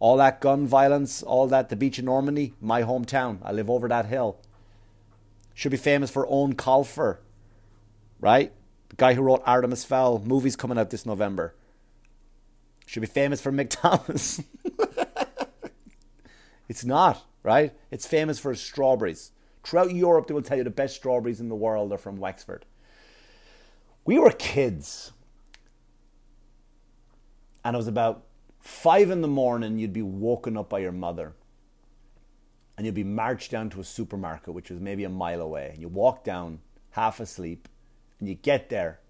All 0.00 0.16
that 0.16 0.40
gun 0.40 0.66
violence, 0.66 1.22
all 1.22 1.46
that, 1.46 1.68
the 1.68 1.76
beach 1.76 1.98
in 1.98 2.06
Normandy, 2.06 2.54
my 2.60 2.82
hometown. 2.82 3.38
I 3.44 3.52
live 3.52 3.68
over 3.68 3.86
that 3.88 4.06
hill. 4.06 4.40
Should 5.54 5.70
be 5.70 5.76
famous 5.76 6.10
for 6.10 6.26
Eoin 6.26 6.54
Colfer, 6.54 7.18
right? 8.18 8.50
The 8.88 8.96
guy 8.96 9.14
who 9.14 9.22
wrote 9.22 9.42
Artemis 9.44 9.84
Fowl. 9.84 10.18
Movie's 10.18 10.56
coming 10.56 10.78
out 10.78 10.90
this 10.90 11.04
November. 11.04 11.54
Should 12.86 13.02
be 13.02 13.06
famous 13.06 13.40
for 13.40 13.52
Mick 13.52 13.68
Thomas. 13.68 14.42
it's 16.68 16.84
not, 16.84 17.24
right? 17.42 17.72
It's 17.90 18.06
famous 18.06 18.38
for 18.38 18.54
strawberries. 18.54 19.32
Throughout 19.62 19.94
Europe, 19.94 20.26
they 20.26 20.34
will 20.34 20.42
tell 20.42 20.58
you 20.58 20.64
the 20.64 20.70
best 20.70 20.96
strawberries 20.96 21.40
in 21.40 21.48
the 21.48 21.54
world 21.54 21.92
are 21.92 21.98
from 21.98 22.16
Wexford. 22.16 22.64
We 24.04 24.18
were 24.18 24.30
kids. 24.30 25.12
And 27.64 27.74
it 27.74 27.78
was 27.78 27.88
about 27.88 28.24
five 28.60 29.10
in 29.10 29.20
the 29.20 29.28
morning, 29.28 29.78
you'd 29.78 29.92
be 29.92 30.02
woken 30.02 30.56
up 30.56 30.70
by 30.70 30.78
your 30.78 30.92
mother. 30.92 31.34
And 32.76 32.86
you'd 32.86 32.94
be 32.94 33.04
marched 33.04 33.50
down 33.50 33.68
to 33.70 33.80
a 33.80 33.84
supermarket, 33.84 34.54
which 34.54 34.70
was 34.70 34.80
maybe 34.80 35.04
a 35.04 35.10
mile 35.10 35.42
away. 35.42 35.70
And 35.72 35.82
you 35.82 35.88
walk 35.88 36.24
down, 36.24 36.60
half 36.92 37.20
asleep, 37.20 37.68
and 38.18 38.28
you 38.28 38.34
get 38.34 38.70
there 38.70 39.00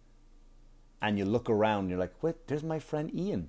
and 1.03 1.19
you 1.19 1.25
look 1.25 1.49
around 1.49 1.81
and 1.81 1.91
you're 1.91 1.99
like, 1.99 2.23
wait, 2.23 2.47
there's 2.47 2.63
my 2.63 2.79
friend 2.79 3.15
Ian. 3.15 3.49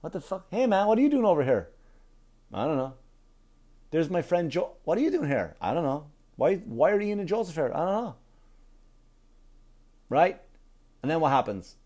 What 0.00 0.12
the 0.12 0.20
fuck? 0.20 0.46
Hey 0.50 0.66
man, 0.66 0.86
what 0.86 0.98
are 0.98 1.02
you 1.02 1.10
doing 1.10 1.24
over 1.24 1.44
here? 1.44 1.68
I 2.52 2.64
don't 2.64 2.76
know. 2.76 2.94
There's 3.92 4.10
my 4.10 4.22
friend 4.22 4.50
Joe. 4.50 4.72
What 4.84 4.98
are 4.98 5.02
you 5.02 5.10
doing 5.10 5.28
here? 5.28 5.54
I 5.60 5.72
don't 5.72 5.84
know. 5.84 6.06
Why 6.36 6.56
why 6.56 6.90
are 6.90 7.00
Ian 7.00 7.20
and 7.20 7.28
Joseph 7.28 7.54
here? 7.54 7.70
I 7.72 7.78
don't 7.78 8.04
know. 8.04 8.14
Right? 10.08 10.40
And 11.02 11.10
then 11.10 11.20
what 11.20 11.30
happens? 11.30 11.76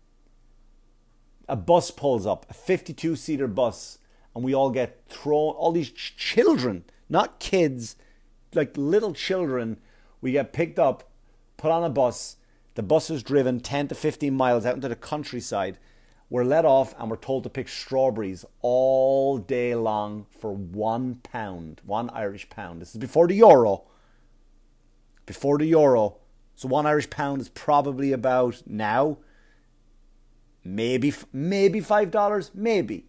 A 1.47 1.55
bus 1.55 1.91
pulls 1.91 2.25
up, 2.25 2.45
a 2.49 2.53
52 2.53 3.15
seater 3.15 3.47
bus, 3.47 3.99
and 4.33 4.43
we 4.43 4.53
all 4.53 4.69
get 4.69 5.01
thrown, 5.07 5.53
all 5.53 5.71
these 5.71 5.91
ch- 5.91 6.15
children, 6.17 6.83
not 7.09 7.39
kids, 7.39 7.95
like 8.53 8.75
little 8.75 9.13
children, 9.13 9.77
we 10.19 10.33
get 10.33 10.51
picked 10.51 10.77
up, 10.77 11.09
put 11.55 11.71
on 11.71 11.85
a 11.85 11.89
bus, 11.89 12.35
the 12.75 12.83
bus 12.83 13.09
is 13.09 13.23
driven 13.23 13.59
10 13.59 13.87
to 13.87 13.95
15 13.95 14.33
miles 14.33 14.65
out 14.65 14.75
into 14.75 14.89
the 14.89 14.95
countryside. 14.95 15.77
We're 16.29 16.43
let 16.43 16.65
off 16.65 16.93
and 16.99 17.09
we're 17.09 17.17
told 17.17 17.43
to 17.43 17.49
pick 17.49 17.69
strawberries 17.69 18.43
all 18.61 19.37
day 19.37 19.75
long 19.75 20.25
for 20.39 20.51
one 20.51 21.15
pound, 21.23 21.81
one 21.85 22.09
Irish 22.09 22.49
pound. 22.49 22.81
This 22.81 22.93
is 22.93 22.97
before 22.99 23.27
the 23.27 23.35
euro. 23.35 23.83
Before 25.25 25.57
the 25.57 25.65
euro. 25.65 26.17
So 26.55 26.67
one 26.67 26.85
Irish 26.85 27.09
pound 27.09 27.39
is 27.39 27.49
probably 27.49 28.11
about 28.11 28.63
now, 28.65 29.19
maybe 30.63 31.13
maybe 31.31 31.79
five 31.79 32.09
dollars, 32.11 32.51
maybe, 32.53 33.05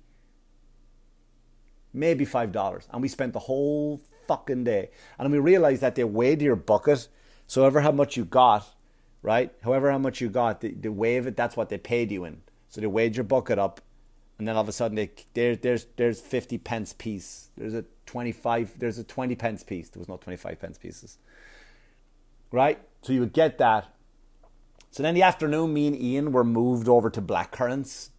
maybe 1.92 2.24
five 2.24 2.52
dollars, 2.52 2.86
and 2.92 3.00
we 3.00 3.08
spent 3.08 3.32
the 3.32 3.38
whole 3.38 4.02
fucking 4.26 4.64
day. 4.64 4.90
And 5.18 5.32
we 5.32 5.38
realized 5.38 5.80
that 5.80 5.94
they 5.94 6.04
weighed 6.04 6.42
your 6.42 6.56
bucket, 6.56 7.08
so 7.46 7.64
ever 7.64 7.80
how 7.80 7.92
much 7.92 8.16
you 8.16 8.26
got, 8.26 8.74
right? 9.22 9.50
However, 9.62 9.90
how 9.90 9.98
much 9.98 10.20
you 10.20 10.28
got, 10.28 10.60
they, 10.60 10.72
they 10.72 10.90
wave 10.90 11.26
it. 11.26 11.36
That's 11.36 11.56
what 11.56 11.70
they 11.70 11.78
paid 11.78 12.12
you 12.12 12.24
in. 12.26 12.42
So 12.68 12.80
they 12.80 12.86
weighed 12.86 13.16
your 13.16 13.24
bucket 13.24 13.58
up, 13.58 13.80
and 14.38 14.46
then 14.46 14.56
all 14.56 14.62
of 14.62 14.68
a 14.68 14.72
sudden 14.72 14.96
they 14.96 15.10
there 15.34 15.56
there's 15.56 15.86
there's 15.96 16.20
fifty 16.20 16.58
pence 16.58 16.92
piece. 16.92 17.50
There's 17.56 17.74
a 17.74 17.84
twenty 18.06 18.32
five. 18.32 18.78
There's 18.78 18.98
a 18.98 19.04
twenty 19.04 19.34
pence 19.34 19.62
piece. 19.62 19.88
There 19.88 20.00
was 20.00 20.08
no 20.08 20.16
twenty 20.16 20.36
five 20.36 20.60
pence 20.60 20.78
pieces, 20.78 21.18
right? 22.50 22.80
So 23.02 23.12
you 23.12 23.20
would 23.20 23.32
get 23.32 23.58
that. 23.58 23.94
So 24.90 25.02
then 25.02 25.14
the 25.14 25.22
afternoon, 25.22 25.72
me 25.72 25.86
and 25.86 25.96
Ian 26.00 26.32
were 26.32 26.44
moved 26.44 26.88
over 26.88 27.10
to 27.10 27.20
black 27.20 27.52
currants, 27.52 28.10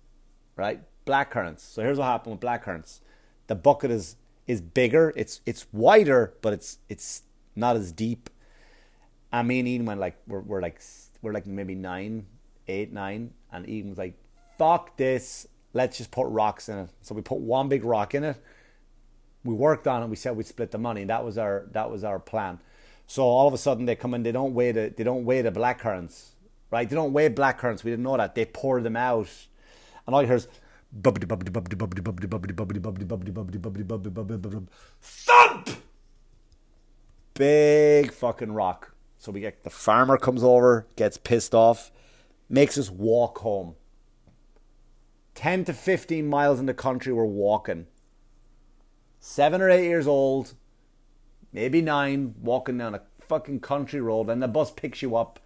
right? 0.56 0.82
Black 1.06 1.32
currants. 1.32 1.64
So 1.64 1.82
here's 1.82 1.98
what 1.98 2.06
happened 2.06 2.34
with 2.34 2.42
black 2.42 2.64
currants. 2.64 3.02
The 3.48 3.56
bucket 3.56 3.92
is 3.92 4.16
is 4.48 4.62
bigger. 4.62 5.14
It's 5.16 5.42
it's 5.46 5.68
wider, 5.72 6.34
but 6.42 6.54
it's 6.54 6.80
it's 6.90 7.24
not 7.56 7.76
as 7.76 7.92
deep 7.92 8.30
and 9.32 9.48
me 9.48 9.60
and 9.60 9.68
Ian 9.68 9.86
went 9.86 10.00
like 10.00 10.18
we're, 10.28 10.42
we're 10.42 10.62
like 10.62 10.82
we're 11.22 11.34
like 11.34 11.46
maybe 11.46 11.76
nine, 11.76 12.26
eight, 12.68 12.92
nine, 12.92 13.32
and 13.52 13.68
Ian 13.68 13.90
was 13.90 13.98
like, 13.98 14.16
"Fuck 14.60 14.98
this! 14.98 15.48
Let's 15.74 15.98
just 15.98 16.12
put 16.12 16.28
rocks 16.28 16.70
in 16.70 16.78
it." 16.78 16.90
So 17.02 17.16
we 17.16 17.24
put 17.24 17.40
one 17.40 17.68
big 17.68 17.84
rock 17.84 18.14
in 18.14 18.24
it. 18.24 18.38
We 19.44 19.56
worked 19.56 19.88
on 19.88 20.04
it. 20.04 20.08
We 20.08 20.16
said 20.16 20.38
we'd 20.38 20.46
split 20.46 20.70
the 20.70 20.78
money. 20.78 21.04
That 21.06 21.26
was 21.26 21.40
our 21.40 21.66
that 21.72 21.90
was 21.90 22.04
our 22.04 22.20
plan. 22.20 22.60
So 23.08 23.24
all 23.24 23.48
of 23.48 23.54
a 23.56 23.58
sudden 23.58 23.86
they 23.86 23.96
come 23.96 24.14
in. 24.14 24.22
They 24.22 24.32
don't 24.32 24.54
weigh 24.54 24.72
the 24.72 24.94
they 24.96 25.04
don't 25.04 25.26
weigh 25.26 25.42
the 25.42 25.50
black 25.50 25.80
currants, 25.80 26.34
right? 26.70 26.88
They 26.88 26.96
don't 26.96 27.14
weigh 27.14 27.30
black 27.30 27.58
currants. 27.58 27.84
We 27.84 27.90
didn't 27.90 28.04
know 28.04 28.18
that. 28.18 28.36
They 28.36 28.46
pour 28.46 28.80
them 28.82 28.96
out, 28.96 29.30
and 30.06 30.14
all 30.14 30.22
you 30.22 30.28
hear 30.28 30.38
is 30.38 30.48
thump. 35.02 35.70
Big 37.34 38.12
fucking 38.12 38.52
rock 38.52 38.94
so 39.20 39.34
we 39.34 39.42
get 39.42 39.64
the 39.64 39.70
farmer 39.70 40.18
comes 40.18 40.44
over, 40.44 40.88
gets 40.96 41.18
pissed 41.18 41.54
off, 41.54 41.92
makes 42.50 42.78
us 42.78 42.90
walk 42.90 43.40
home. 43.40 43.76
10 45.40 45.64
to 45.64 45.74
15 45.74 46.28
miles 46.28 46.60
in 46.60 46.66
the 46.66 46.74
country, 46.74 47.14
we're 47.14 47.24
walking. 47.24 47.88
Seven 49.22 49.62
or 49.62 49.70
eight 49.70 49.86
years 49.86 50.06
old, 50.06 50.54
maybe 51.54 51.82
nine, 51.82 52.36
walking 52.42 52.78
down 52.78 52.94
a 52.94 53.04
fucking 53.22 53.62
country 53.62 54.02
road, 54.02 54.30
and 54.30 54.44
the 54.44 54.50
bus 54.50 54.70
picks 54.70 55.02
you 55.02 55.16
up 55.16 55.40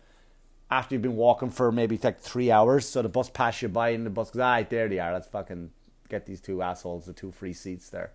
after 0.72 0.96
you've 0.96 1.04
been 1.04 1.16
walking 1.16 1.52
for 1.52 1.72
maybe 1.72 2.00
like 2.02 2.20
three 2.20 2.50
hours. 2.50 2.90
So 2.90 3.04
the 3.04 3.10
bus 3.10 3.30
passes 3.30 3.62
you 3.62 3.70
by, 3.70 3.90
and 3.90 4.04
the 4.04 4.10
bus 4.10 4.32
goes, 4.32 4.42
ah, 4.42 4.64
there 4.68 4.90
they 4.90 4.98
are. 4.98 5.14
Let's 5.14 5.28
fucking 5.28 5.70
get 6.10 6.26
these 6.26 6.42
two 6.42 6.64
assholes 6.64 7.06
the 7.06 7.14
two 7.14 7.30
free 7.30 7.54
seats 7.54 7.90
there. 7.90 8.14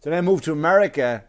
So 0.00 0.08
then 0.08 0.18
I 0.18 0.22
moved 0.22 0.44
to 0.44 0.52
America 0.52 1.24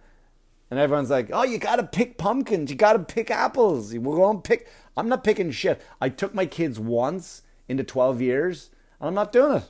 and 0.72 0.80
everyone's 0.80 1.10
like, 1.10 1.30
"Oh, 1.34 1.44
you 1.44 1.58
gotta 1.58 1.84
pick 1.84 2.18
pumpkins. 2.18 2.72
You 2.72 2.78
gotta 2.78 3.00
pick 3.00 3.30
apples. 3.30 3.94
We're 3.94 4.34
to 4.34 4.40
pick." 4.42 4.70
I'm 4.96 5.10
not 5.10 5.26
picking 5.26 5.52
shit. 5.52 5.82
I 6.00 6.08
took 6.08 6.34
my 6.34 6.46
kids 6.46 6.80
once 6.80 7.42
into 7.68 7.84
12 7.84 8.22
years, 8.22 8.70
and 9.06 9.10
I'm 9.10 9.14
not 9.14 9.32
doing 9.32 9.58
it. 9.58 9.64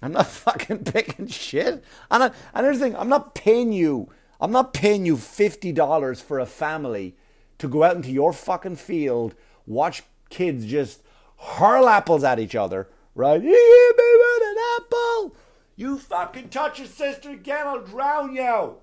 I'm 0.00 0.12
not 0.12 0.26
fucking 0.44 0.84
picking 0.84 1.26
shit. 1.26 1.82
And 2.10 2.22
I, 2.22 2.30
and 2.54 2.64
here's 2.64 2.78
the 2.78 2.84
thing: 2.84 2.96
I'm 2.96 3.08
not 3.08 3.34
paying 3.34 3.72
you. 3.72 4.08
I'm 4.40 4.52
not 4.52 4.72
paying 4.72 5.04
you 5.04 5.16
fifty 5.16 5.72
dollars 5.72 6.20
for 6.20 6.38
a 6.38 6.46
family 6.46 7.16
to 7.58 7.68
go 7.68 7.82
out 7.82 7.96
into 7.96 8.10
your 8.10 8.32
fucking 8.32 8.76
field, 8.76 9.34
watch 9.66 10.02
kids 10.28 10.66
just 10.66 11.02
hurl 11.38 11.88
apples 11.88 12.22
at 12.22 12.38
each 12.38 12.54
other. 12.54 12.88
Right? 13.14 13.42
You 13.42 13.48
hit 13.48 13.96
me 13.96 14.18
with 14.20 14.48
an 14.50 14.56
apple. 14.76 15.36
You 15.74 15.98
fucking 15.98 16.50
touch 16.50 16.78
your 16.78 16.88
sister 16.88 17.30
again, 17.30 17.66
I'll 17.66 17.80
drown 17.80 18.34
you 18.34 18.76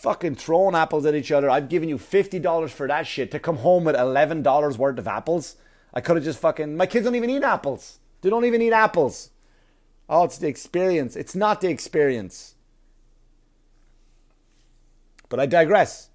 fucking 0.00 0.34
throwing 0.34 0.74
apples 0.74 1.04
at 1.04 1.14
each 1.14 1.30
other. 1.30 1.50
I've 1.50 1.68
given 1.68 1.90
you 1.90 1.98
$50 1.98 2.70
for 2.70 2.88
that 2.88 3.06
shit 3.06 3.30
to 3.32 3.38
come 3.38 3.58
home 3.58 3.84
with 3.84 3.94
$11 3.94 4.78
worth 4.78 4.98
of 4.98 5.06
apples. 5.06 5.56
I 5.92 6.00
could 6.00 6.16
have 6.16 6.24
just 6.24 6.38
fucking. 6.38 6.76
My 6.76 6.86
kids 6.86 7.04
don't 7.04 7.16
even 7.16 7.30
eat 7.30 7.42
apples. 7.42 7.99
They 8.20 8.30
don't 8.30 8.44
even 8.44 8.62
eat 8.62 8.72
apples. 8.72 9.30
Oh, 10.08 10.24
it's 10.24 10.38
the 10.38 10.48
experience. 10.48 11.16
It's 11.16 11.34
not 11.34 11.60
the 11.60 11.68
experience. 11.68 12.54
But 15.28 15.40
I 15.40 15.46
digress. 15.46 16.10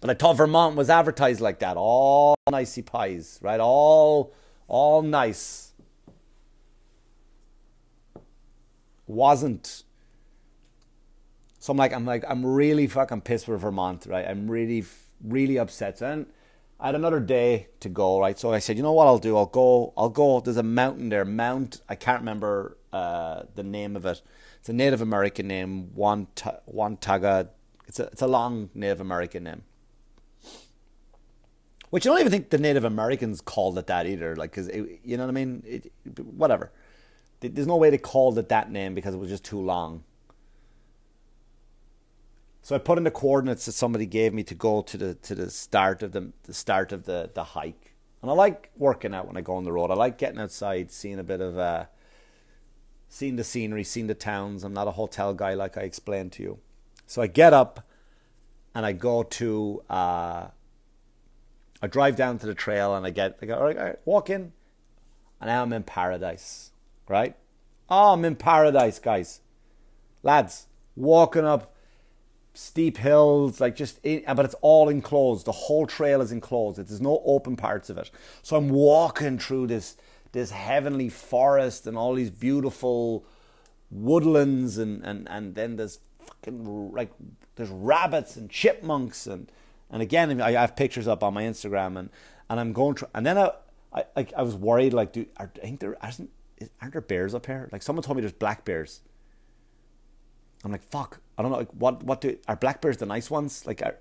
But 0.00 0.10
I 0.10 0.14
thought 0.14 0.36
Vermont 0.36 0.76
was 0.76 0.90
advertised 0.90 1.40
like 1.40 1.60
that. 1.60 1.76
All 1.76 2.34
nicey 2.50 2.82
pies, 2.82 3.38
right? 3.40 3.60
All, 3.60 4.34
all 4.68 5.00
nice. 5.00 5.72
Wasn't. 9.06 9.84
So 11.58 11.70
I'm 11.70 11.78
like, 11.78 11.94
I'm 11.94 12.04
like, 12.04 12.24
I'm 12.28 12.44
really 12.44 12.86
fucking 12.86 13.22
pissed 13.22 13.48
with 13.48 13.60
Vermont, 13.62 14.04
right? 14.06 14.26
I'm 14.26 14.50
really, 14.50 14.84
really 15.22 15.56
upset. 15.56 16.02
And 16.02 16.26
I 16.80 16.86
had 16.86 16.94
another 16.94 17.20
day 17.20 17.68
to 17.80 17.88
go, 17.88 18.18
right? 18.18 18.38
So 18.38 18.52
I 18.52 18.58
said, 18.58 18.76
you 18.76 18.82
know 18.82 18.92
what 18.92 19.06
I'll 19.06 19.18
do? 19.18 19.36
I'll 19.36 19.46
go, 19.46 19.92
I'll 19.96 20.08
go. 20.08 20.40
There's 20.40 20.56
a 20.56 20.62
mountain 20.62 21.08
there, 21.08 21.24
Mount. 21.24 21.80
I 21.88 21.94
can't 21.94 22.20
remember 22.20 22.76
uh, 22.92 23.44
the 23.54 23.62
name 23.62 23.96
of 23.96 24.04
it. 24.06 24.20
It's 24.60 24.68
a 24.68 24.72
Native 24.72 25.00
American 25.00 25.46
name, 25.46 25.90
Wantaga 25.96 27.48
It's 27.86 28.00
a 28.00 28.04
it's 28.04 28.22
a 28.22 28.26
long 28.26 28.70
Native 28.74 29.00
American 29.00 29.44
name. 29.44 29.62
Which 31.90 32.06
I 32.06 32.10
don't 32.10 32.20
even 32.20 32.32
think 32.32 32.50
the 32.50 32.58
Native 32.58 32.84
Americans 32.84 33.40
called 33.40 33.78
it 33.78 33.86
that 33.86 34.06
either. 34.06 34.34
Like, 34.34 34.52
cause 34.52 34.68
it, 34.68 35.00
you 35.04 35.16
know 35.16 35.24
what 35.24 35.30
I 35.30 35.32
mean? 35.32 35.62
It, 35.64 35.92
whatever. 36.18 36.72
There's 37.40 37.66
no 37.66 37.76
way 37.76 37.90
they 37.90 37.98
called 37.98 38.38
it 38.38 38.48
that 38.48 38.70
name 38.70 38.94
because 38.94 39.14
it 39.14 39.18
was 39.18 39.28
just 39.28 39.44
too 39.44 39.60
long. 39.60 40.02
So 42.64 42.74
I 42.74 42.78
put 42.78 42.96
in 42.96 43.04
the 43.04 43.10
coordinates 43.10 43.66
that 43.66 43.72
somebody 43.72 44.06
gave 44.06 44.32
me 44.32 44.42
to 44.44 44.54
go 44.54 44.80
to 44.80 44.96
the 44.96 45.14
to 45.16 45.34
the 45.34 45.50
start 45.50 46.02
of 46.02 46.12
the 46.12 46.32
the 46.44 46.54
start 46.54 46.92
of 46.92 47.04
the 47.04 47.30
the 47.34 47.44
hike. 47.44 47.94
And 48.22 48.30
I 48.30 48.34
like 48.34 48.70
working 48.78 49.14
out 49.14 49.26
when 49.26 49.36
I 49.36 49.42
go 49.42 49.56
on 49.56 49.64
the 49.64 49.72
road. 49.72 49.90
I 49.90 49.94
like 49.94 50.16
getting 50.16 50.40
outside, 50.40 50.90
seeing 50.90 51.18
a 51.18 51.22
bit 51.22 51.42
of 51.42 51.58
uh, 51.58 51.84
seeing 53.06 53.36
the 53.36 53.44
scenery, 53.44 53.84
seeing 53.84 54.06
the 54.06 54.14
towns. 54.14 54.64
I'm 54.64 54.72
not 54.72 54.88
a 54.88 54.92
hotel 54.92 55.34
guy 55.34 55.52
like 55.52 55.76
I 55.76 55.82
explained 55.82 56.32
to 56.32 56.42
you. 56.42 56.58
So 57.06 57.20
I 57.20 57.26
get 57.26 57.52
up 57.52 57.86
and 58.74 58.86
I 58.86 58.92
go 58.92 59.24
to 59.24 59.82
uh, 59.90 60.46
I 61.82 61.86
drive 61.86 62.16
down 62.16 62.38
to 62.38 62.46
the 62.46 62.54
trail 62.54 62.94
and 62.94 63.04
I 63.04 63.10
get 63.10 63.36
I 63.42 63.44
go 63.44 63.56
all 63.56 63.64
right, 63.64 63.76
all 63.76 63.84
right 63.84 63.98
walk 64.06 64.30
in 64.30 64.52
and 65.38 65.48
now 65.48 65.60
I'm 65.60 65.72
in 65.74 65.82
paradise. 65.82 66.70
Right? 67.08 67.36
Oh, 67.90 68.14
I'm 68.14 68.24
in 68.24 68.36
paradise, 68.36 68.98
guys. 68.98 69.42
Lads, 70.22 70.66
walking 70.96 71.44
up 71.44 71.73
steep 72.54 72.96
hills, 72.96 73.60
like 73.60 73.76
just, 73.76 73.98
in, 74.02 74.22
uh, 74.26 74.34
but 74.34 74.44
it's 74.44 74.54
all 74.62 74.88
enclosed. 74.88 75.44
The 75.44 75.52
whole 75.52 75.86
trail 75.86 76.22
is 76.22 76.32
enclosed. 76.32 76.78
There's 76.78 77.00
no 77.00 77.20
open 77.24 77.56
parts 77.56 77.90
of 77.90 77.98
it. 77.98 78.10
So 78.42 78.56
I'm 78.56 78.70
walking 78.70 79.38
through 79.38 79.66
this 79.66 79.96
this 80.32 80.50
heavenly 80.50 81.08
forest 81.08 81.86
and 81.86 81.96
all 81.96 82.14
these 82.14 82.30
beautiful 82.30 83.24
woodlands, 83.90 84.78
and 84.78 85.04
and 85.04 85.28
and 85.28 85.54
then 85.54 85.76
there's 85.76 86.00
fucking 86.26 86.92
like 86.92 87.12
there's 87.56 87.70
rabbits 87.70 88.36
and 88.36 88.50
chipmunks 88.50 89.26
and 89.26 89.50
and 89.90 90.02
again 90.02 90.40
I 90.40 90.52
have 90.52 90.74
pictures 90.76 91.06
up 91.06 91.22
on 91.22 91.34
my 91.34 91.44
Instagram 91.44 91.98
and 91.98 92.10
and 92.50 92.58
I'm 92.60 92.72
going 92.72 92.96
through 92.96 93.08
and 93.14 93.24
then 93.24 93.38
I 93.38 93.52
I 93.92 94.26
I, 94.36 94.42
was 94.42 94.54
worried 94.56 94.92
like 94.92 95.12
dude 95.12 95.28
are, 95.36 95.50
I 95.56 95.60
think 95.60 95.80
there 95.80 95.96
aren't 96.02 96.30
aren't 96.80 96.92
there 96.92 97.00
bears 97.00 97.34
up 97.34 97.46
here? 97.46 97.68
Like 97.72 97.82
someone 97.82 98.02
told 98.02 98.16
me 98.16 98.22
there's 98.22 98.32
black 98.32 98.64
bears. 98.64 99.00
I'm 100.64 100.72
like, 100.72 100.82
fuck. 100.82 101.20
I 101.36 101.42
don't 101.42 101.50
know. 101.50 101.66
What? 101.72 102.02
What 102.02 102.20
do 102.20 102.36
are 102.48 102.56
black 102.56 102.80
bears 102.80 102.98
the 102.98 103.06
nice 103.06 103.30
ones? 103.30 103.66
Like, 103.66 103.82
are, 103.82 103.96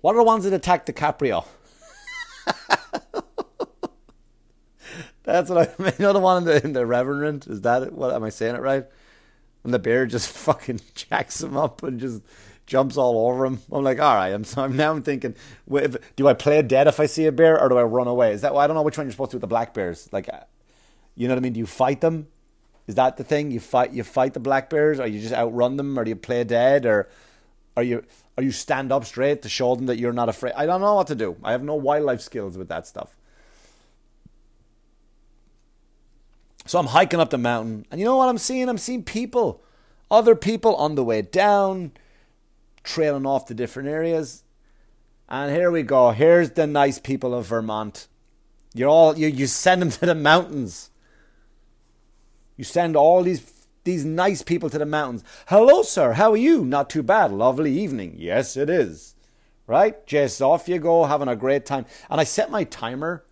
what 0.00 0.14
are 0.14 0.18
the 0.18 0.24
ones 0.24 0.44
that 0.44 0.52
attack 0.52 0.86
DiCaprio? 0.86 1.44
That's 5.24 5.50
what 5.50 5.68
I. 5.78 5.82
mean. 5.82 5.92
You 5.98 6.04
know 6.06 6.12
the 6.12 6.20
one 6.20 6.38
in 6.38 6.44
the 6.44 6.64
in 6.64 6.72
the 6.72 6.86
Revenant. 6.86 7.46
Is 7.46 7.60
that 7.62 7.92
what? 7.92 8.14
Am 8.14 8.24
I 8.24 8.30
saying 8.30 8.54
it 8.54 8.62
right? 8.62 8.86
And 9.64 9.74
the 9.74 9.78
bear 9.78 10.06
just 10.06 10.28
fucking 10.36 10.80
jacks 10.94 11.42
him 11.42 11.56
up 11.56 11.82
and 11.82 12.00
just 12.00 12.22
jumps 12.64 12.96
all 12.96 13.28
over 13.28 13.44
him. 13.44 13.60
I'm 13.70 13.84
like, 13.84 13.98
all 13.98 14.14
right. 14.14 14.32
I'm 14.32 14.44
so 14.44 14.62
I'm 14.62 14.76
now 14.76 14.92
I'm 14.92 15.02
thinking, 15.02 15.34
if, 15.70 15.96
do 16.16 16.28
I 16.28 16.34
play 16.34 16.62
dead 16.62 16.86
if 16.86 17.00
I 17.00 17.06
see 17.06 17.26
a 17.26 17.32
bear 17.32 17.60
or 17.60 17.68
do 17.68 17.76
I 17.76 17.82
run 17.82 18.06
away? 18.06 18.32
Is 18.32 18.40
that? 18.42 18.54
I 18.54 18.66
don't 18.66 18.76
know 18.76 18.82
which 18.82 18.96
one 18.96 19.06
you're 19.06 19.12
supposed 19.12 19.32
to 19.32 19.34
do 19.34 19.38
with 19.38 19.42
the 19.42 19.48
black 19.48 19.74
bears. 19.74 20.08
Like, 20.12 20.28
uh, 20.32 20.40
you 21.14 21.28
know 21.28 21.34
what 21.34 21.40
I 21.40 21.42
mean? 21.42 21.52
Do 21.54 21.60
you 21.60 21.66
fight 21.66 22.00
them? 22.00 22.28
Is 22.88 22.94
that 22.94 23.18
the 23.18 23.22
thing? 23.22 23.50
You 23.52 23.60
fight 23.60 23.92
you 23.92 24.02
fight 24.02 24.34
the 24.34 24.40
black 24.40 24.70
bears, 24.70 24.98
or 24.98 25.06
you 25.06 25.20
just 25.20 25.34
outrun 25.34 25.76
them, 25.76 25.96
or 25.98 26.04
you 26.06 26.16
play 26.16 26.42
dead, 26.42 26.86
or 26.86 27.08
are 27.76 27.82
you 27.82 28.02
are 28.36 28.42
you 28.42 28.50
stand 28.50 28.90
up 28.90 29.04
straight 29.04 29.42
to 29.42 29.48
show 29.48 29.76
them 29.76 29.86
that 29.86 29.98
you're 29.98 30.12
not 30.12 30.28
afraid? 30.28 30.54
I 30.56 30.64
don't 30.64 30.80
know 30.80 30.94
what 30.94 31.06
to 31.08 31.14
do. 31.14 31.36
I 31.44 31.52
have 31.52 31.62
no 31.62 31.74
wildlife 31.74 32.22
skills 32.22 32.56
with 32.56 32.68
that 32.68 32.86
stuff. 32.86 33.14
So 36.64 36.78
I'm 36.78 36.86
hiking 36.86 37.20
up 37.20 37.30
the 37.30 37.38
mountain, 37.38 37.86
and 37.90 38.00
you 38.00 38.06
know 38.06 38.16
what 38.16 38.28
I'm 38.28 38.38
seeing? 38.38 38.68
I'm 38.68 38.78
seeing 38.78 39.02
people, 39.02 39.62
other 40.10 40.34
people 40.34 40.74
on 40.76 40.94
the 40.94 41.04
way 41.04 41.22
down, 41.22 41.92
trailing 42.82 43.26
off 43.26 43.46
to 43.46 43.54
different 43.54 43.88
areas. 43.88 44.44
And 45.28 45.54
here 45.54 45.70
we 45.70 45.82
go. 45.82 46.10
Here's 46.12 46.52
the 46.52 46.66
nice 46.66 46.98
people 46.98 47.34
of 47.34 47.46
Vermont. 47.46 48.08
You're 48.72 48.88
all 48.88 49.18
you 49.18 49.28
you 49.28 49.46
send 49.46 49.82
them 49.82 49.90
to 49.90 50.06
the 50.06 50.14
mountains. 50.14 50.90
You 52.58 52.64
send 52.64 52.96
all 52.96 53.22
these 53.22 53.54
these 53.84 54.04
nice 54.04 54.42
people 54.42 54.68
to 54.68 54.78
the 54.78 54.84
mountains. 54.84 55.24
Hello, 55.46 55.82
sir. 55.82 56.12
How 56.12 56.32
are 56.32 56.36
you? 56.36 56.64
Not 56.64 56.90
too 56.90 57.02
bad. 57.02 57.32
Lovely 57.32 57.72
evening. 57.78 58.16
Yes, 58.18 58.54
it 58.54 58.68
is. 58.68 59.14
Right? 59.66 60.04
Just 60.06 60.42
off 60.42 60.68
you 60.68 60.78
go, 60.78 61.04
having 61.04 61.28
a 61.28 61.36
great 61.36 61.64
time. 61.64 61.86
And 62.10 62.20
I 62.20 62.24
set 62.24 62.50
my 62.50 62.64
timer 62.64 63.24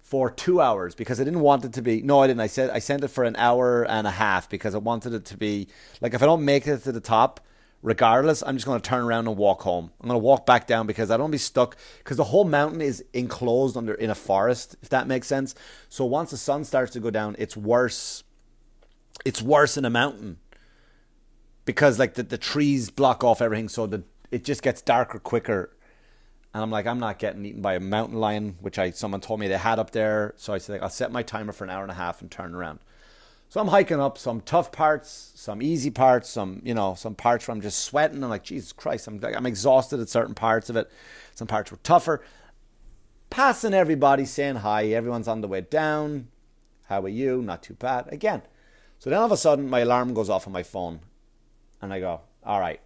for 0.00 0.30
two 0.30 0.60
hours 0.60 0.94
because 0.94 1.20
I 1.20 1.24
didn't 1.24 1.40
want 1.40 1.64
it 1.64 1.72
to 1.74 1.82
be. 1.82 2.00
No, 2.00 2.20
I 2.20 2.28
didn't. 2.28 2.40
I 2.40 2.46
said 2.46 2.70
I 2.70 2.78
sent 2.78 3.04
it 3.04 3.08
for 3.08 3.24
an 3.24 3.36
hour 3.36 3.82
and 3.82 4.06
a 4.06 4.10
half 4.10 4.48
because 4.48 4.74
I 4.74 4.78
wanted 4.78 5.12
it 5.12 5.26
to 5.26 5.36
be 5.36 5.68
like 6.00 6.14
if 6.14 6.22
I 6.22 6.26
don't 6.26 6.44
make 6.44 6.66
it 6.66 6.84
to 6.84 6.92
the 6.92 7.00
top, 7.00 7.40
regardless, 7.82 8.42
I'm 8.46 8.56
just 8.56 8.66
going 8.66 8.80
to 8.80 8.88
turn 8.88 9.04
around 9.04 9.28
and 9.28 9.36
walk 9.36 9.62
home. 9.62 9.90
I'm 10.00 10.08
going 10.08 10.20
to 10.20 10.24
walk 10.24 10.46
back 10.46 10.66
down 10.66 10.86
because 10.86 11.10
I 11.10 11.16
don't 11.16 11.30
be 11.30 11.38
stuck 11.38 11.76
because 11.98 12.16
the 12.16 12.24
whole 12.24 12.44
mountain 12.44 12.80
is 12.80 13.04
enclosed 13.12 13.76
under 13.76 13.94
in 13.94 14.10
a 14.10 14.14
forest, 14.14 14.76
if 14.82 14.88
that 14.88 15.06
makes 15.06 15.26
sense. 15.26 15.54
So 15.88 16.04
once 16.04 16.30
the 16.30 16.36
sun 16.36 16.64
starts 16.64 16.92
to 16.92 17.00
go 17.00 17.10
down, 17.10 17.36
it's 17.38 17.56
worse 17.56 18.23
it's 19.24 19.42
worse 19.42 19.76
in 19.76 19.84
a 19.84 19.90
mountain. 19.90 20.38
Because 21.64 21.98
like 21.98 22.14
the, 22.14 22.22
the 22.22 22.38
trees 22.38 22.90
block 22.90 23.24
off 23.24 23.40
everything 23.40 23.68
so 23.68 23.86
that 23.86 24.02
it 24.30 24.44
just 24.44 24.62
gets 24.62 24.82
darker 24.82 25.18
quicker. 25.18 25.70
And 26.52 26.62
I'm 26.62 26.70
like 26.70 26.86
I'm 26.86 27.00
not 27.00 27.18
getting 27.18 27.44
eaten 27.44 27.62
by 27.62 27.74
a 27.74 27.80
mountain 27.80 28.18
lion 28.18 28.56
which 28.60 28.78
I 28.78 28.90
someone 28.90 29.20
told 29.20 29.40
me 29.40 29.48
they 29.48 29.56
had 29.56 29.78
up 29.78 29.92
there. 29.92 30.34
So 30.36 30.52
I 30.52 30.58
said 30.58 30.74
like, 30.74 30.82
I'll 30.82 30.90
set 30.90 31.10
my 31.10 31.22
timer 31.22 31.52
for 31.52 31.64
an 31.64 31.70
hour 31.70 31.82
and 31.82 31.90
a 31.90 31.94
half 31.94 32.20
and 32.20 32.30
turn 32.30 32.54
around. 32.54 32.80
So 33.48 33.60
I'm 33.60 33.68
hiking 33.68 34.00
up 34.00 34.18
some 34.18 34.40
tough 34.40 34.72
parts 34.72 35.32
some 35.36 35.62
easy 35.62 35.90
parts 35.90 36.28
some 36.28 36.60
you 36.64 36.74
know 36.74 36.94
some 36.94 37.14
parts 37.14 37.48
where 37.48 37.54
I'm 37.54 37.62
just 37.62 37.78
sweating. 37.80 38.22
I'm 38.22 38.30
like 38.30 38.44
Jesus 38.44 38.72
Christ 38.72 39.06
I'm 39.06 39.18
like, 39.18 39.36
I'm 39.36 39.46
exhausted 39.46 40.00
at 40.00 40.08
certain 40.08 40.34
parts 40.34 40.68
of 40.68 40.76
it. 40.76 40.90
Some 41.34 41.46
parts 41.46 41.70
were 41.70 41.78
tougher. 41.78 42.22
Passing 43.30 43.72
everybody 43.72 44.26
saying 44.26 44.56
hi 44.56 44.88
everyone's 44.88 45.28
on 45.28 45.40
the 45.40 45.48
way 45.48 45.62
down. 45.62 46.28
How 46.88 47.00
are 47.00 47.08
you? 47.08 47.40
Not 47.40 47.62
too 47.62 47.74
bad. 47.74 48.12
Again 48.12 48.42
so 49.04 49.10
then 49.10 49.18
all 49.18 49.26
of 49.26 49.32
a 49.32 49.36
sudden, 49.36 49.68
my 49.68 49.80
alarm 49.80 50.14
goes 50.14 50.30
off 50.30 50.46
on 50.46 50.54
my 50.54 50.62
phone, 50.62 51.00
and 51.82 51.92
I 51.92 52.00
go, 52.00 52.22
"All 52.42 52.58
right, 52.58 52.80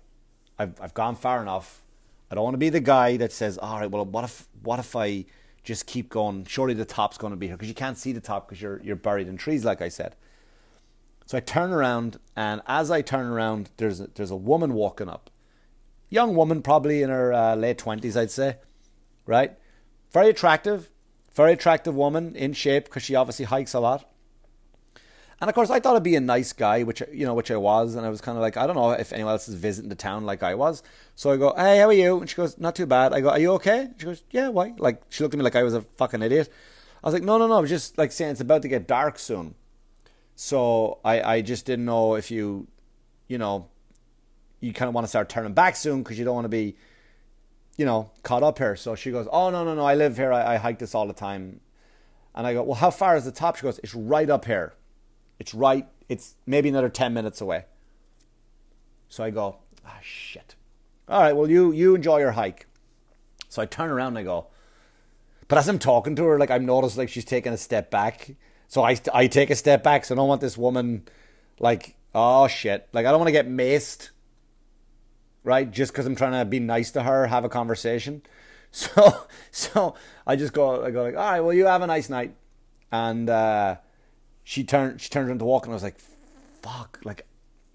I've 0.58 0.74
I've 0.80 0.92
gone 0.92 1.14
far 1.14 1.40
enough. 1.40 1.84
I 2.28 2.34
don't 2.34 2.42
want 2.42 2.54
to 2.54 2.58
be 2.58 2.70
the 2.70 2.80
guy 2.80 3.16
that 3.18 3.30
says, 3.30 3.56
all 3.56 3.78
right, 3.78 3.88
well, 3.88 4.04
what 4.04 4.24
if 4.24 4.48
what 4.64 4.80
if 4.80 4.96
I 4.96 5.26
just 5.62 5.86
keep 5.86 6.08
going? 6.08 6.44
Surely 6.44 6.74
the 6.74 6.84
top's 6.84 7.18
going 7.18 7.30
to 7.30 7.36
be 7.36 7.46
here 7.46 7.54
because 7.54 7.68
you 7.68 7.74
can't 7.74 7.96
see 7.96 8.10
the 8.10 8.20
top 8.20 8.48
because 8.48 8.60
you're 8.60 8.80
you're 8.82 8.96
buried 8.96 9.28
in 9.28 9.36
trees, 9.36 9.64
like 9.64 9.80
I 9.80 9.88
said." 9.88 10.16
So 11.26 11.36
I 11.36 11.40
turn 11.40 11.70
around, 11.70 12.18
and 12.34 12.62
as 12.66 12.90
I 12.90 13.00
turn 13.00 13.26
around, 13.26 13.70
there's 13.76 14.00
a, 14.00 14.08
there's 14.16 14.32
a 14.32 14.36
woman 14.36 14.74
walking 14.74 15.08
up, 15.08 15.30
young 16.08 16.34
woman, 16.34 16.62
probably 16.62 17.00
in 17.00 17.10
her 17.10 17.32
uh, 17.32 17.54
late 17.54 17.78
twenties, 17.78 18.16
I'd 18.16 18.32
say, 18.32 18.56
right? 19.24 19.52
Very 20.10 20.30
attractive, 20.30 20.90
very 21.32 21.52
attractive 21.52 21.94
woman 21.94 22.34
in 22.34 22.54
shape 22.54 22.86
because 22.86 23.04
she 23.04 23.14
obviously 23.14 23.44
hikes 23.44 23.72
a 23.72 23.78
lot. 23.78 24.10
And 25.40 25.48
of 25.48 25.54
course, 25.54 25.70
I 25.70 25.78
thought 25.78 25.94
I'd 25.94 26.02
be 26.02 26.16
a 26.16 26.20
nice 26.20 26.52
guy, 26.52 26.82
which 26.82 27.00
you 27.12 27.24
know, 27.24 27.34
which 27.34 27.50
I 27.50 27.56
was, 27.56 27.94
and 27.94 28.04
I 28.04 28.10
was 28.10 28.20
kind 28.20 28.36
of 28.36 28.42
like, 28.42 28.56
I 28.56 28.66
don't 28.66 28.74
know 28.74 28.90
if 28.90 29.12
anyone 29.12 29.32
else 29.32 29.48
is 29.48 29.54
visiting 29.54 29.88
the 29.88 29.94
town 29.94 30.26
like 30.26 30.42
I 30.42 30.54
was. 30.56 30.82
So 31.14 31.30
I 31.30 31.36
go, 31.36 31.54
"Hey, 31.56 31.78
how 31.78 31.86
are 31.86 31.92
you?" 31.92 32.18
And 32.20 32.28
she 32.28 32.34
goes, 32.34 32.58
"Not 32.58 32.74
too 32.74 32.86
bad." 32.86 33.12
I 33.12 33.20
go, 33.20 33.30
"Are 33.30 33.38
you 33.38 33.52
okay?" 33.52 33.90
She 33.98 34.06
goes, 34.06 34.24
"Yeah, 34.30 34.48
why?" 34.48 34.74
Like 34.78 35.02
she 35.10 35.22
looked 35.22 35.34
at 35.34 35.38
me 35.38 35.44
like 35.44 35.54
I 35.54 35.62
was 35.62 35.74
a 35.74 35.82
fucking 35.82 36.22
idiot. 36.22 36.48
I 37.04 37.06
was 37.06 37.14
like, 37.14 37.22
"No, 37.22 37.38
no, 37.38 37.46
no. 37.46 37.54
I 37.54 37.60
was 37.60 37.70
just 37.70 37.96
like 37.98 38.10
saying 38.10 38.32
it's 38.32 38.40
about 38.40 38.62
to 38.62 38.68
get 38.68 38.88
dark 38.88 39.18
soon." 39.18 39.54
So 40.34 40.98
I, 41.04 41.20
I 41.22 41.40
just 41.42 41.66
didn't 41.66 41.84
know 41.84 42.16
if 42.16 42.30
you, 42.30 42.66
you 43.28 43.38
know, 43.38 43.68
you 44.60 44.72
kind 44.72 44.88
of 44.88 44.94
want 44.94 45.04
to 45.04 45.08
start 45.08 45.28
turning 45.28 45.52
back 45.52 45.76
soon 45.76 46.02
because 46.02 46.18
you 46.18 46.24
don't 46.24 46.34
want 46.34 46.46
to 46.46 46.48
be, 46.48 46.76
you 47.76 47.86
know, 47.86 48.10
caught 48.24 48.42
up 48.42 48.58
here. 48.58 48.74
So 48.74 48.96
she 48.96 49.12
goes, 49.12 49.28
"Oh 49.30 49.50
no, 49.50 49.64
no, 49.64 49.74
no. 49.76 49.84
I 49.84 49.94
live 49.94 50.16
here. 50.16 50.32
I, 50.32 50.54
I 50.54 50.56
hike 50.56 50.80
this 50.80 50.96
all 50.96 51.06
the 51.06 51.12
time." 51.12 51.60
And 52.34 52.44
I 52.44 52.54
go, 52.54 52.64
"Well, 52.64 52.74
how 52.74 52.90
far 52.90 53.16
is 53.16 53.24
the 53.24 53.30
top?" 53.30 53.54
She 53.54 53.62
goes, 53.62 53.78
"It's 53.84 53.94
right 53.94 54.28
up 54.28 54.44
here." 54.44 54.74
It's 55.38 55.54
right. 55.54 55.86
It's 56.08 56.34
maybe 56.46 56.68
another 56.68 56.88
10 56.88 57.14
minutes 57.14 57.40
away. 57.40 57.64
So 59.08 59.24
I 59.24 59.30
go, 59.30 59.58
ah, 59.86 59.98
shit. 60.02 60.54
All 61.08 61.22
right, 61.22 61.34
well, 61.34 61.50
you, 61.50 61.72
you 61.72 61.94
enjoy 61.94 62.18
your 62.18 62.32
hike. 62.32 62.66
So 63.48 63.62
I 63.62 63.66
turn 63.66 63.90
around 63.90 64.08
and 64.08 64.18
I 64.18 64.22
go, 64.24 64.48
but 65.48 65.56
as 65.56 65.68
I'm 65.68 65.78
talking 65.78 66.14
to 66.16 66.24
her, 66.24 66.38
like 66.38 66.50
I'm 66.50 66.66
noticed 66.66 66.98
like 66.98 67.08
she's 67.08 67.24
taking 67.24 67.52
a 67.52 67.56
step 67.56 67.90
back. 67.90 68.34
So 68.68 68.82
I, 68.82 68.98
I 69.14 69.26
take 69.26 69.48
a 69.48 69.56
step 69.56 69.82
back. 69.82 70.04
So 70.04 70.14
I 70.14 70.16
don't 70.16 70.28
want 70.28 70.42
this 70.42 70.58
woman 70.58 71.08
like, 71.58 71.96
oh 72.14 72.46
shit. 72.48 72.86
Like 72.92 73.06
I 73.06 73.10
don't 73.10 73.20
want 73.20 73.28
to 73.28 73.32
get 73.32 73.48
maced, 73.48 74.10
right? 75.44 75.70
Just 75.70 75.92
because 75.92 76.04
I'm 76.04 76.16
trying 76.16 76.32
to 76.32 76.44
be 76.44 76.60
nice 76.60 76.90
to 76.92 77.02
her, 77.02 77.26
have 77.26 77.44
a 77.44 77.48
conversation. 77.48 78.22
So, 78.70 79.26
so 79.50 79.94
I 80.26 80.36
just 80.36 80.52
go, 80.52 80.84
I 80.84 80.90
go 80.90 81.02
like, 81.02 81.16
all 81.16 81.30
right, 81.30 81.40
well, 81.40 81.54
you 81.54 81.64
have 81.64 81.80
a 81.80 81.86
nice 81.86 82.10
night. 82.10 82.34
And, 82.92 83.30
uh, 83.30 83.76
she 84.48 84.64
turned 84.64 84.98
she 84.98 85.10
turned 85.10 85.28
around 85.28 85.40
to 85.40 85.44
walk 85.44 85.66
and 85.66 85.74
I 85.74 85.76
was 85.76 85.82
like, 85.82 86.00
fuck, 86.62 86.98
like 87.04 87.26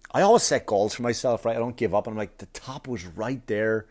I 0.10 0.24
always 0.24 0.42
set 0.42 0.66
goals 0.66 0.96
for 0.96 1.04
myself, 1.04 1.46
right? 1.46 1.56
I 1.56 1.60
don't 1.60 1.78
give 1.78 1.94
up. 1.94 2.08
And 2.08 2.16
I'm 2.16 2.18
like, 2.18 2.40
the 2.40 2.48
top 2.48 2.88
was 2.88 3.06
right 3.06 3.46
there. 3.46 3.86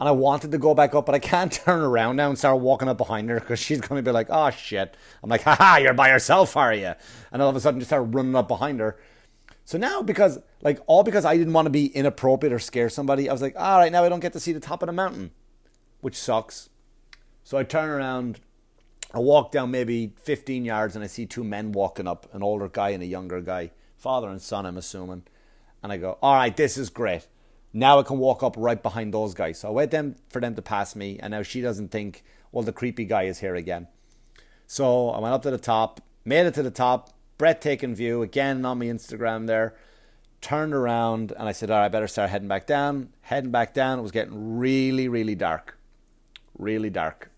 And 0.00 0.08
I 0.08 0.10
wanted 0.10 0.50
to 0.50 0.58
go 0.58 0.74
back 0.74 0.96
up, 0.96 1.06
but 1.06 1.14
I 1.14 1.20
can't 1.20 1.52
turn 1.64 1.78
around 1.78 2.16
now 2.16 2.30
and 2.30 2.36
start 2.36 2.58
walking 2.58 2.88
up 2.88 2.98
behind 2.98 3.30
her 3.30 3.38
because 3.38 3.60
she's 3.60 3.80
to 3.80 4.02
be 4.02 4.10
like, 4.10 4.26
oh 4.28 4.50
shit. 4.50 4.96
I'm 5.22 5.30
like, 5.30 5.42
haha, 5.42 5.76
you're 5.76 5.94
by 5.94 6.10
yourself, 6.10 6.56
are 6.56 6.74
you? 6.74 6.94
And 7.30 7.40
all 7.40 7.48
of 7.48 7.54
a 7.54 7.60
sudden, 7.60 7.78
just 7.78 7.90
start 7.90 8.08
running 8.08 8.34
up 8.34 8.48
behind 8.48 8.80
her. 8.80 8.98
So 9.64 9.78
now, 9.78 10.02
because 10.02 10.40
like 10.62 10.80
all 10.88 11.04
because 11.04 11.24
I 11.24 11.36
didn't 11.36 11.52
want 11.52 11.66
to 11.66 11.70
be 11.70 11.86
inappropriate 11.86 12.52
or 12.52 12.58
scare 12.58 12.88
somebody, 12.88 13.28
I 13.28 13.32
was 13.32 13.40
like, 13.42 13.54
all 13.56 13.78
right, 13.78 13.92
now 13.92 14.02
I 14.02 14.08
don't 14.08 14.18
get 14.18 14.32
to 14.32 14.40
see 14.40 14.52
the 14.52 14.58
top 14.58 14.82
of 14.82 14.88
the 14.88 14.92
mountain, 14.92 15.30
which 16.00 16.16
sucks. 16.16 16.70
So 17.44 17.56
I 17.56 17.62
turn 17.62 17.88
around, 17.88 18.40
I 19.12 19.20
walk 19.20 19.52
down 19.52 19.70
maybe 19.70 20.12
15 20.22 20.64
yards, 20.64 20.94
and 20.94 21.02
I 21.02 21.06
see 21.06 21.26
two 21.26 21.44
men 21.44 21.72
walking 21.72 22.06
up, 22.06 22.32
an 22.34 22.42
older 22.42 22.68
guy 22.68 22.90
and 22.90 23.02
a 23.02 23.06
younger 23.06 23.40
guy, 23.40 23.70
father 23.96 24.28
and 24.28 24.40
son, 24.40 24.66
I'm 24.66 24.76
assuming. 24.76 25.22
And 25.82 25.92
I 25.92 25.96
go, 25.96 26.18
all 26.20 26.34
right, 26.34 26.54
this 26.54 26.76
is 26.76 26.90
great. 26.90 27.26
Now 27.72 27.98
I 27.98 28.02
can 28.02 28.18
walk 28.18 28.42
up 28.42 28.54
right 28.58 28.82
behind 28.82 29.14
those 29.14 29.34
guys. 29.34 29.60
So 29.60 29.68
I 29.68 29.72
wait 29.72 29.90
them 29.90 30.16
for 30.28 30.40
them 30.40 30.54
to 30.56 30.62
pass 30.62 30.94
me, 30.94 31.18
and 31.20 31.30
now 31.30 31.42
she 31.42 31.60
doesn't 31.60 31.90
think, 31.90 32.22
well, 32.52 32.64
the 32.64 32.72
creepy 32.72 33.04
guy 33.04 33.24
is 33.24 33.40
here 33.40 33.54
again. 33.54 33.88
So 34.66 35.10
I 35.10 35.20
went 35.20 35.34
up 35.34 35.42
to 35.42 35.50
the 35.50 35.58
top, 35.58 36.00
made 36.24 36.46
it 36.46 36.54
to 36.54 36.62
the 36.62 36.70
top, 36.70 37.10
breathtaking 37.38 37.94
view 37.94 38.20
again 38.22 38.66
on 38.66 38.78
my 38.78 38.86
Instagram 38.86 39.46
there. 39.46 39.74
Turned 40.40 40.74
around 40.74 41.32
and 41.32 41.48
I 41.48 41.52
said, 41.52 41.70
all 41.70 41.78
right, 41.78 41.86
I 41.86 41.88
better 41.88 42.06
start 42.06 42.30
heading 42.30 42.48
back 42.48 42.66
down. 42.66 43.08
Heading 43.22 43.50
back 43.50 43.72
down, 43.72 43.98
it 43.98 44.02
was 44.02 44.12
getting 44.12 44.58
really, 44.58 45.08
really 45.08 45.34
dark. 45.34 45.78
Really 46.58 46.90
dark. 46.90 47.30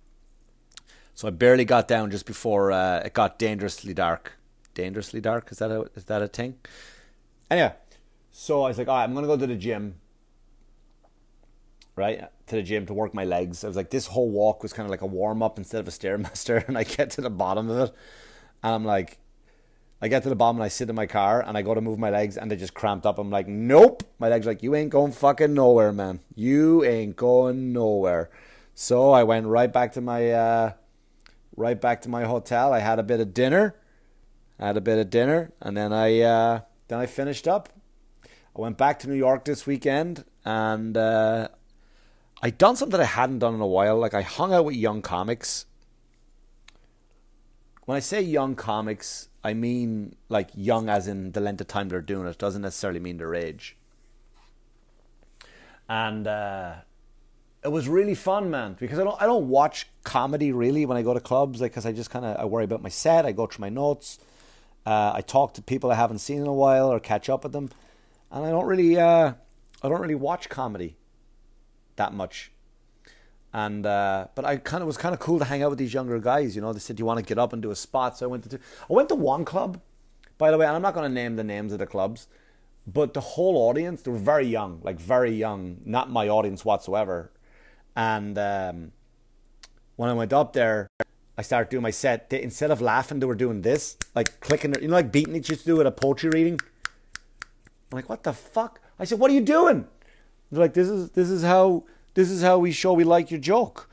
So 1.21 1.29
I 1.29 1.33
barely 1.33 1.67
got 1.67 1.87
down 1.87 2.11
just 2.11 2.25
before 2.25 2.73
uh, 2.73 3.01
it 3.01 3.13
got 3.13 3.39
dangerously 3.39 3.93
dark. 3.93 4.39
Dangerously 4.73 5.21
dark? 5.21 5.53
Is 5.53 5.59
that 5.59 5.71
a, 5.71 5.83
is 5.95 6.05
that 6.05 6.23
a 6.23 6.29
thing? 6.29 6.55
Anyway, 7.51 7.75
so 8.31 8.63
I 8.63 8.69
was 8.69 8.79
like, 8.79 8.89
all 8.89 8.97
right, 8.97 9.05
I'm 9.05 9.13
going 9.13 9.25
to 9.25 9.29
go 9.29 9.37
to 9.37 9.47
the 9.47 9.55
gym 9.55 9.97
right 11.95 12.31
to 12.47 12.57
the 12.57 12.63
gym 12.63 12.87
to 12.87 12.95
work 12.95 13.13
my 13.13 13.27
legs. 13.27 13.65
I 13.65 13.67
was 13.67 13.77
like, 13.77 13.91
this 13.91 14.07
whole 14.07 14.31
walk 14.31 14.63
was 14.63 14.73
kind 14.73 14.87
of 14.87 14.91
like 14.91 15.03
a 15.03 15.07
warm 15.07 15.43
up 15.43 15.59
instead 15.59 15.81
of 15.81 15.89
a 15.89 15.91
stairmaster, 15.91 16.67
and 16.69 16.79
I 16.79 16.85
get 16.85 17.11
to 17.11 17.21
the 17.21 17.29
bottom 17.29 17.69
of 17.69 17.91
it, 17.91 17.95
and 18.63 18.75
I'm 18.75 18.87
like, 18.87 19.19
I 20.01 20.09
get 20.09 20.23
to 20.23 20.31
the 20.31 20.37
bottom 20.37 20.57
and 20.57 20.65
I 20.65 20.69
sit 20.69 20.89
in 20.89 20.97
my 20.97 21.05
car 21.05 21.45
and 21.47 21.59
I 21.59 21.61
go 21.61 21.75
to 21.75 21.83
move 21.83 21.99
my 21.99 22.09
legs 22.09 22.39
and 22.39 22.51
they 22.51 22.57
just 22.57 22.73
cramped 22.73 23.05
up. 23.05 23.19
I'm 23.19 23.29
like, 23.29 23.47
nope. 23.47 24.03
My 24.19 24.31
legs 24.31 24.47
like, 24.47 24.63
you 24.63 24.75
ain't 24.75 24.89
going 24.89 25.13
fucking 25.13 25.53
nowhere, 25.53 25.93
man. 25.93 26.21
You 26.35 26.83
ain't 26.83 27.17
going 27.17 27.75
nowhere. 27.75 28.31
So 28.75 29.11
I 29.11 29.25
went 29.25 29.47
right 29.47 29.71
back 29.71 29.93
to 29.93 30.01
my 30.01 30.31
uh, 30.31 30.73
right 31.61 31.81
back 31.81 32.03
to 32.03 32.09
my 32.09 32.25
hotel. 32.25 32.73
I 32.73 32.81
had 32.81 32.99
a 32.99 33.03
bit 33.03 33.21
of 33.21 33.35
dinner, 33.35 33.77
I 34.59 34.67
had 34.69 34.77
a 34.77 34.81
bit 34.81 34.99
of 34.99 35.11
dinner, 35.11 35.53
and 35.61 35.77
then 35.77 35.93
I 35.93 36.21
uh, 36.21 36.61
then 36.89 36.99
I 36.99 37.07
finished 37.07 37.47
up. 37.47 37.69
I 38.25 38.61
went 38.61 38.79
back 38.79 38.99
to 39.01 39.09
New 39.09 39.15
York 39.15 39.45
this 39.45 39.67
weekend 39.67 40.25
and 40.45 40.97
uh, 40.97 41.49
I 42.43 42.51
done 42.51 42.77
something 42.77 42.99
I 42.99 43.05
hadn't 43.05 43.39
done 43.39 43.55
in 43.55 43.61
a 43.61 43.67
while. 43.67 43.97
Like 43.97 44.15
I 44.15 44.23
hung 44.23 44.53
out 44.53 44.65
with 44.65 44.75
young 44.75 45.03
comics. 45.03 45.67
When 47.85 47.97
I 47.97 48.01
say 48.01 48.21
young 48.21 48.57
comics, 48.57 49.29
I 49.45 49.55
mean 49.55 50.17
like 50.29 50.51
young 50.55 50.89
as 50.89 51.07
in 51.07 51.33
the 51.33 51.41
length 51.41 51.61
of 51.61 51.69
time 51.69 51.89
they're 51.89 52.01
doing 52.01 52.27
it. 52.27 52.39
Doesn't 52.39 52.63
necessarily 52.63 53.01
mean 53.01 53.19
their 53.19 53.35
age. 53.35 53.77
And 55.89 56.27
uh, 56.27 56.75
it 57.63 57.69
was 57.69 57.89
really 57.89 58.15
fun, 58.15 58.51
man. 58.51 58.77
Because 58.79 58.99
I 58.99 59.05
don't 59.05 59.21
I 59.21 59.27
don't 59.27 59.49
watch 59.49 59.87
comedy 60.05 60.53
really 60.53 60.87
when 60.87 60.97
I 60.97 61.03
go 61.03 61.15
to 61.15 61.21
clubs, 61.21 61.61
like 61.61 61.73
because 61.73 61.87
I 61.87 61.93
just 61.93 62.11
kind 62.11 62.25
of 62.25 62.37
I 62.37 62.45
worry 62.45 62.65
about 62.65 62.83
my 62.83 62.89
set. 62.89 63.27
I 63.27 63.33
go 63.33 63.47
through 63.47 63.63
my 63.63 63.69
notes. 63.69 64.19
Uh, 64.87 65.13
I 65.15 65.21
talk 65.21 65.55
to 65.55 65.63
people 65.63 65.91
I 65.91 65.95
haven't 65.95 66.19
seen 66.19 66.41
in 66.41 66.47
a 66.47 66.55
while 66.55 66.91
or 66.91 66.99
catch 66.99 67.29
up 67.29 67.45
with 67.45 67.53
them, 67.53 67.71
and 68.31 68.45
I 68.45 68.51
don't 68.51 68.67
really 68.67 68.99
uh, 68.99 69.35
I 69.83 69.89
don't 69.89 70.01
really 70.01 70.15
watch 70.15 70.49
comedy 70.49 70.97
that 71.97 72.15
much. 72.15 72.51
And 73.53 73.85
uh, 73.85 74.29
but 74.35 74.45
I 74.45 74.57
kind 74.57 74.83
of 74.83 74.87
was 74.87 74.97
kind 74.97 75.13
of 75.13 75.21
cool 75.21 75.39
to 75.39 75.45
hang 75.45 75.63
out 75.63 75.71
with 75.71 75.79
these 75.79 75.93
younger 75.93 76.19
guys. 76.19 76.55
You 76.57 76.63
know, 76.63 76.73
they 76.73 76.79
said, 76.79 76.97
"Do 76.97 77.03
you 77.03 77.05
want 77.05 77.19
to 77.19 77.25
get 77.25 77.39
up 77.39 77.53
and 77.53 77.61
do 77.61 77.71
a 77.71 77.77
spot?" 77.77 78.17
So 78.17 78.27
I 78.27 78.29
went 78.29 78.49
to 78.49 78.57
I 78.59 78.93
went 78.93 79.09
to 79.11 79.15
one 79.15 79.45
club, 79.45 79.81
by 80.39 80.51
the 80.51 80.57
way, 80.57 80.67
and 80.67 80.75
I'm 80.75 80.83
not 80.83 80.95
going 80.95 81.09
to 81.09 81.15
name 81.15 81.37
the 81.37 81.45
names 81.45 81.73
of 81.73 81.79
the 81.79 81.87
clubs, 81.87 82.27
but 82.87 83.13
the 83.13 83.21
whole 83.21 83.57
audience 83.69 84.03
they 84.03 84.11
were 84.11 84.19
very 84.19 84.47
young, 84.47 84.81
like 84.83 84.99
very 84.99 85.33
young, 85.33 85.79
not 85.85 86.11
my 86.11 86.29
audience 86.29 86.65
whatsoever. 86.65 87.33
And 87.97 88.39
um, 88.39 88.93
when 89.97 90.11
I 90.11 90.13
went 90.13 90.33
up 90.33 90.53
there, 90.53 90.89
I 91.37 91.43
started 91.43 91.71
doing 91.71 91.83
my 91.83 91.91
set. 91.91 92.31
They, 92.31 92.43
instead 92.43 92.71
of 92.71 92.81
laughing, 92.81 93.21
they 93.21 93.27
were 93.27 93.35
doing 93.35 93.63
this, 93.63 93.97
like 94.15 94.41
clicking, 94.41 94.75
you 94.81 94.89
know, 94.89 94.95
like 94.95 95.13
beating 95.13 95.35
each 95.37 95.49
to 95.49 95.57
do 95.57 95.81
at 95.81 95.87
a 95.87 95.91
poetry 95.91 96.31
reading. 96.31 96.59
I'm 97.91 97.97
like, 97.97 98.09
what 98.09 98.23
the 98.23 98.33
fuck? 98.33 98.81
I 98.99 99.05
said, 99.05 99.19
what 99.19 99.31
are 99.31 99.35
you 99.35 99.41
doing? 99.41 99.87
They're 100.51 100.61
like, 100.61 100.75
this 100.75 100.89
is 100.89 101.11
this 101.11 101.31
is 101.31 101.43
how 101.43 101.85
this 102.15 102.31
is 102.31 102.43
how 102.43 102.59
we 102.59 102.73
show 102.73 102.93
we 102.93 103.05
like 103.05 103.31
your 103.31 103.41
joke. 103.41 103.89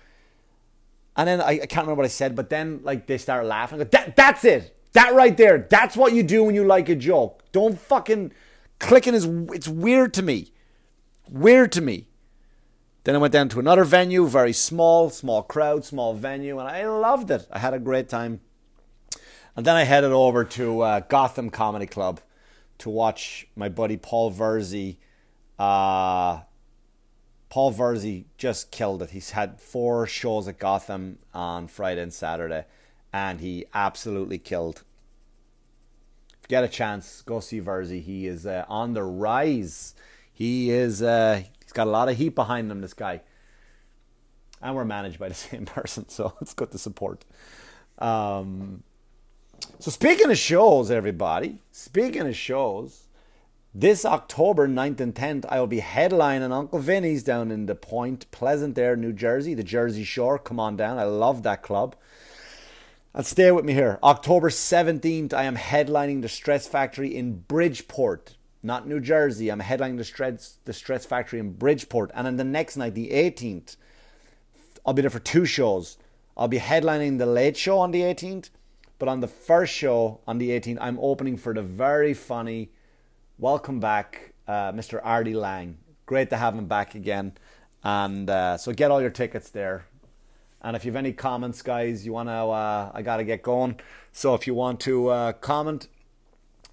And 1.16 1.28
then 1.28 1.42
I, 1.42 1.52
I 1.52 1.58
can't 1.66 1.86
remember 1.86 2.02
what 2.02 2.06
I 2.06 2.10
said, 2.10 2.36
but 2.36 2.50
then 2.50 2.82
like 2.84 3.08
they 3.08 3.18
started 3.18 3.48
laughing. 3.48 3.80
That 3.80 4.16
that's 4.16 4.44
it. 4.44 4.78
That 4.94 5.14
right 5.14 5.36
there. 5.36 5.68
That's 5.70 5.96
what 5.96 6.14
you 6.14 6.24
do 6.24 6.44
when 6.44 6.56
you 6.56 6.64
like 6.64 6.90
a 6.90 6.96
joke. 6.96 7.44
Don't 7.52 7.80
fucking 7.80 8.34
clicking 8.80 9.14
is 9.14 9.26
it's 9.54 9.68
weird 9.68 10.14
to 10.16 10.22
me. 10.22 10.52
Weird 11.30 11.72
to 11.74 11.82
me. 11.82 12.08
Then 13.08 13.16
I 13.16 13.20
went 13.20 13.32
down 13.32 13.48
to 13.48 13.60
another 13.60 13.86
venue, 13.86 14.28
very 14.28 14.52
small, 14.52 15.10
small 15.10 15.42
crowd, 15.42 15.86
small 15.86 16.14
venue, 16.14 16.60
and 16.60 16.68
I 16.68 16.86
loved 16.86 17.32
it. 17.32 17.48
I 17.50 17.60
had 17.60 17.74
a 17.74 17.80
great 17.80 18.10
time. 18.10 18.42
And 19.56 19.66
then 19.66 19.78
I 19.78 19.86
headed 19.86 20.12
over 20.12 20.44
to 20.44 20.82
uh, 20.82 21.00
Gotham 21.00 21.50
Comedy 21.50 21.86
Club 21.86 22.20
to 22.80 22.90
watch 22.90 23.48
my 23.56 23.70
buddy 23.70 23.96
Paul 23.96 24.34
Verzi 24.34 24.98
uh, 25.58 26.42
Paul 27.48 27.74
Verzi 27.74 28.26
just 28.38 28.72
killed 28.72 29.02
it. 29.02 29.12
He's 29.12 29.30
had 29.30 29.62
four 29.62 30.06
shows 30.06 30.50
at 30.50 30.60
Gotham 30.60 31.20
on 31.34 31.70
Friday 31.70 32.02
and 32.02 32.14
Saturday, 32.14 32.66
and 33.14 33.40
he 33.40 33.68
absolutely 33.74 34.38
killed. 34.38 34.84
If 36.34 36.40
you 36.42 36.48
get 36.50 36.66
a 36.66 36.68
chance, 36.68 37.22
go 37.22 37.40
see 37.40 37.62
Verzi. 37.62 38.02
He 38.02 38.28
is 38.28 38.46
uh, 38.46 38.66
on 38.68 38.96
the 38.96 39.04
rise. 39.04 39.96
He 40.34 40.72
is. 40.72 41.02
Uh, 41.02 41.44
he's 41.68 41.74
got 41.74 41.86
a 41.86 41.90
lot 41.90 42.08
of 42.08 42.16
heat 42.16 42.34
behind 42.34 42.72
him. 42.72 42.80
This 42.80 42.94
guy, 42.94 43.20
and 44.62 44.74
we're 44.74 44.86
managed 44.86 45.20
by 45.20 45.28
the 45.28 45.36
same 45.50 45.66
person, 45.66 46.08
so 46.08 46.34
it's 46.40 46.54
good 46.54 46.72
to 46.72 46.78
support. 46.78 47.26
Um, 48.00 48.84
so 49.80 49.92
speaking 49.92 50.32
of 50.32 50.38
shows, 50.38 50.90
everybody. 50.90 51.60
Speaking 51.72 52.22
of 52.22 52.38
shows. 52.38 53.04
This 53.76 54.06
October 54.06 54.68
9th 54.68 55.02
and 55.02 55.14
10th, 55.14 55.46
I 55.50 55.60
will 55.60 55.68
be 55.68 55.82
headlining 55.82 56.52
Uncle 56.52 56.80
Vinnie's 56.80 57.22
down 57.22 57.52
in 57.52 57.66
the 57.66 57.76
Point 57.76 58.32
Pleasant 58.32 58.76
there, 58.76 58.96
New 58.96 59.12
Jersey, 59.12 59.54
the 59.54 59.64
Jersey 59.64 60.06
Shore. 60.06 60.40
Come 60.40 60.60
on 60.60 60.78
down. 60.78 60.98
I 60.98 61.04
love 61.04 61.44
that 61.44 61.64
club. 61.64 61.96
And 63.14 63.26
stay 63.26 63.52
with 63.52 63.66
me 63.66 63.74
here. 63.74 64.00
October 64.02 64.50
17th, 64.50 65.34
I 65.34 65.44
am 65.44 65.58
headlining 65.58 66.22
the 66.22 66.30
Stress 66.30 66.66
Factory 66.66 67.14
in 67.14 67.42
Bridgeport, 67.42 68.37
not 68.64 68.88
New 68.88 69.00
Jersey. 69.00 69.50
I'm 69.50 69.62
headlining 69.62 69.98
the 69.98 70.04
Stress, 70.04 70.58
the 70.66 70.74
Stress 70.74 71.06
Factory 71.06 71.40
in 71.40 71.54
Bridgeport. 71.54 72.12
And 72.14 72.28
on 72.28 72.38
the 72.38 72.44
next 72.44 72.78
night, 72.78 72.96
the 72.96 73.10
18th, 73.10 73.78
I'll 74.86 74.94
be 74.94 75.02
there 75.02 75.12
for 75.12 75.20
two 75.20 75.46
shows. 75.46 75.98
I'll 76.36 76.48
be 76.48 76.60
headlining 76.60 77.18
the 77.18 77.26
late 77.26 77.58
show 77.58 77.80
on 77.80 77.92
the 77.92 78.02
18th, 78.02 78.50
but 79.00 79.10
on 79.10 79.22
the 79.22 79.28
first 79.28 79.74
show 79.74 80.22
on 80.28 80.38
the 80.38 80.52
18th, 80.52 80.78
I'm 80.80 81.00
opening 81.00 81.38
for 81.38 81.54
the 81.54 81.62
very 81.62 82.14
funny 82.14 82.70
welcome 83.40 83.80
back, 83.80 84.34
uh, 84.48 84.72
Mr. 84.72 85.00
Artie 85.04 85.34
Lange. 85.34 85.78
Great 86.06 86.30
to 86.30 86.38
have 86.38 86.56
him 86.56 86.68
back 86.68 86.96
again. 86.96 87.34
And 87.84 88.30
uh, 88.30 88.58
so 88.58 88.74
get 88.74 88.92
all 88.92 89.02
your 89.02 89.10
tickets 89.10 89.50
there. 89.50 89.86
And 90.62 90.76
if 90.76 90.84
you 90.84 90.92
have 90.92 90.98
any 90.98 91.14
comments, 91.14 91.62
guys, 91.62 92.06
you 92.06 92.14
want 92.14 92.30
to, 92.30 92.34
uh, 92.34 92.92
I 92.94 93.02
got 93.02 93.18
to 93.18 93.24
get 93.24 93.44
going. 93.44 93.80
So 94.12 94.34
if 94.34 94.48
you 94.48 94.54
want 94.54 94.80
to 94.82 95.10
uh, 95.10 95.34
comment, 95.34 95.88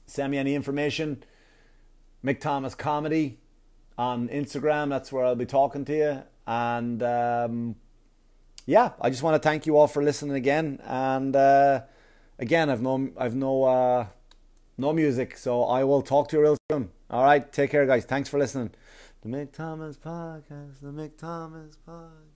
send 0.06 0.30
me 0.30 0.38
any 0.38 0.54
information. 0.54 1.22
Mick 2.24 2.40
Thomas 2.40 2.74
Comedy 2.74 3.38
on 3.98 4.28
Instagram. 4.28 4.88
That's 4.88 5.12
where 5.12 5.24
I'll 5.24 5.34
be 5.34 5.46
talking 5.46 5.84
to 5.84 5.96
you. 5.96 6.22
And 6.46 7.02
um, 7.02 7.76
yeah, 8.66 8.92
I 9.00 9.10
just 9.10 9.22
want 9.22 9.40
to 9.40 9.46
thank 9.46 9.66
you 9.66 9.76
all 9.76 9.86
for 9.86 10.02
listening 10.02 10.34
again. 10.34 10.80
And 10.84 11.36
uh, 11.36 11.82
again, 12.38 12.70
I've 12.70 12.82
no, 12.82 13.10
I've 13.18 13.34
no 13.34 13.64
uh, 13.64 14.06
no 14.78 14.92
music. 14.92 15.36
So 15.36 15.64
I 15.64 15.84
will 15.84 16.02
talk 16.02 16.28
to 16.28 16.36
you 16.36 16.42
real 16.42 16.56
soon. 16.70 16.90
All 17.10 17.24
right, 17.24 17.50
take 17.52 17.70
care, 17.70 17.86
guys. 17.86 18.04
Thanks 18.04 18.28
for 18.28 18.38
listening. 18.38 18.70
The 19.22 19.28
Mick 19.28 19.52
Thomas 19.52 19.96
Podcast. 19.96 20.80
The 20.80 20.88
Mick 20.88 21.16
Thomas 21.18 21.76
Podcast. 21.86 22.33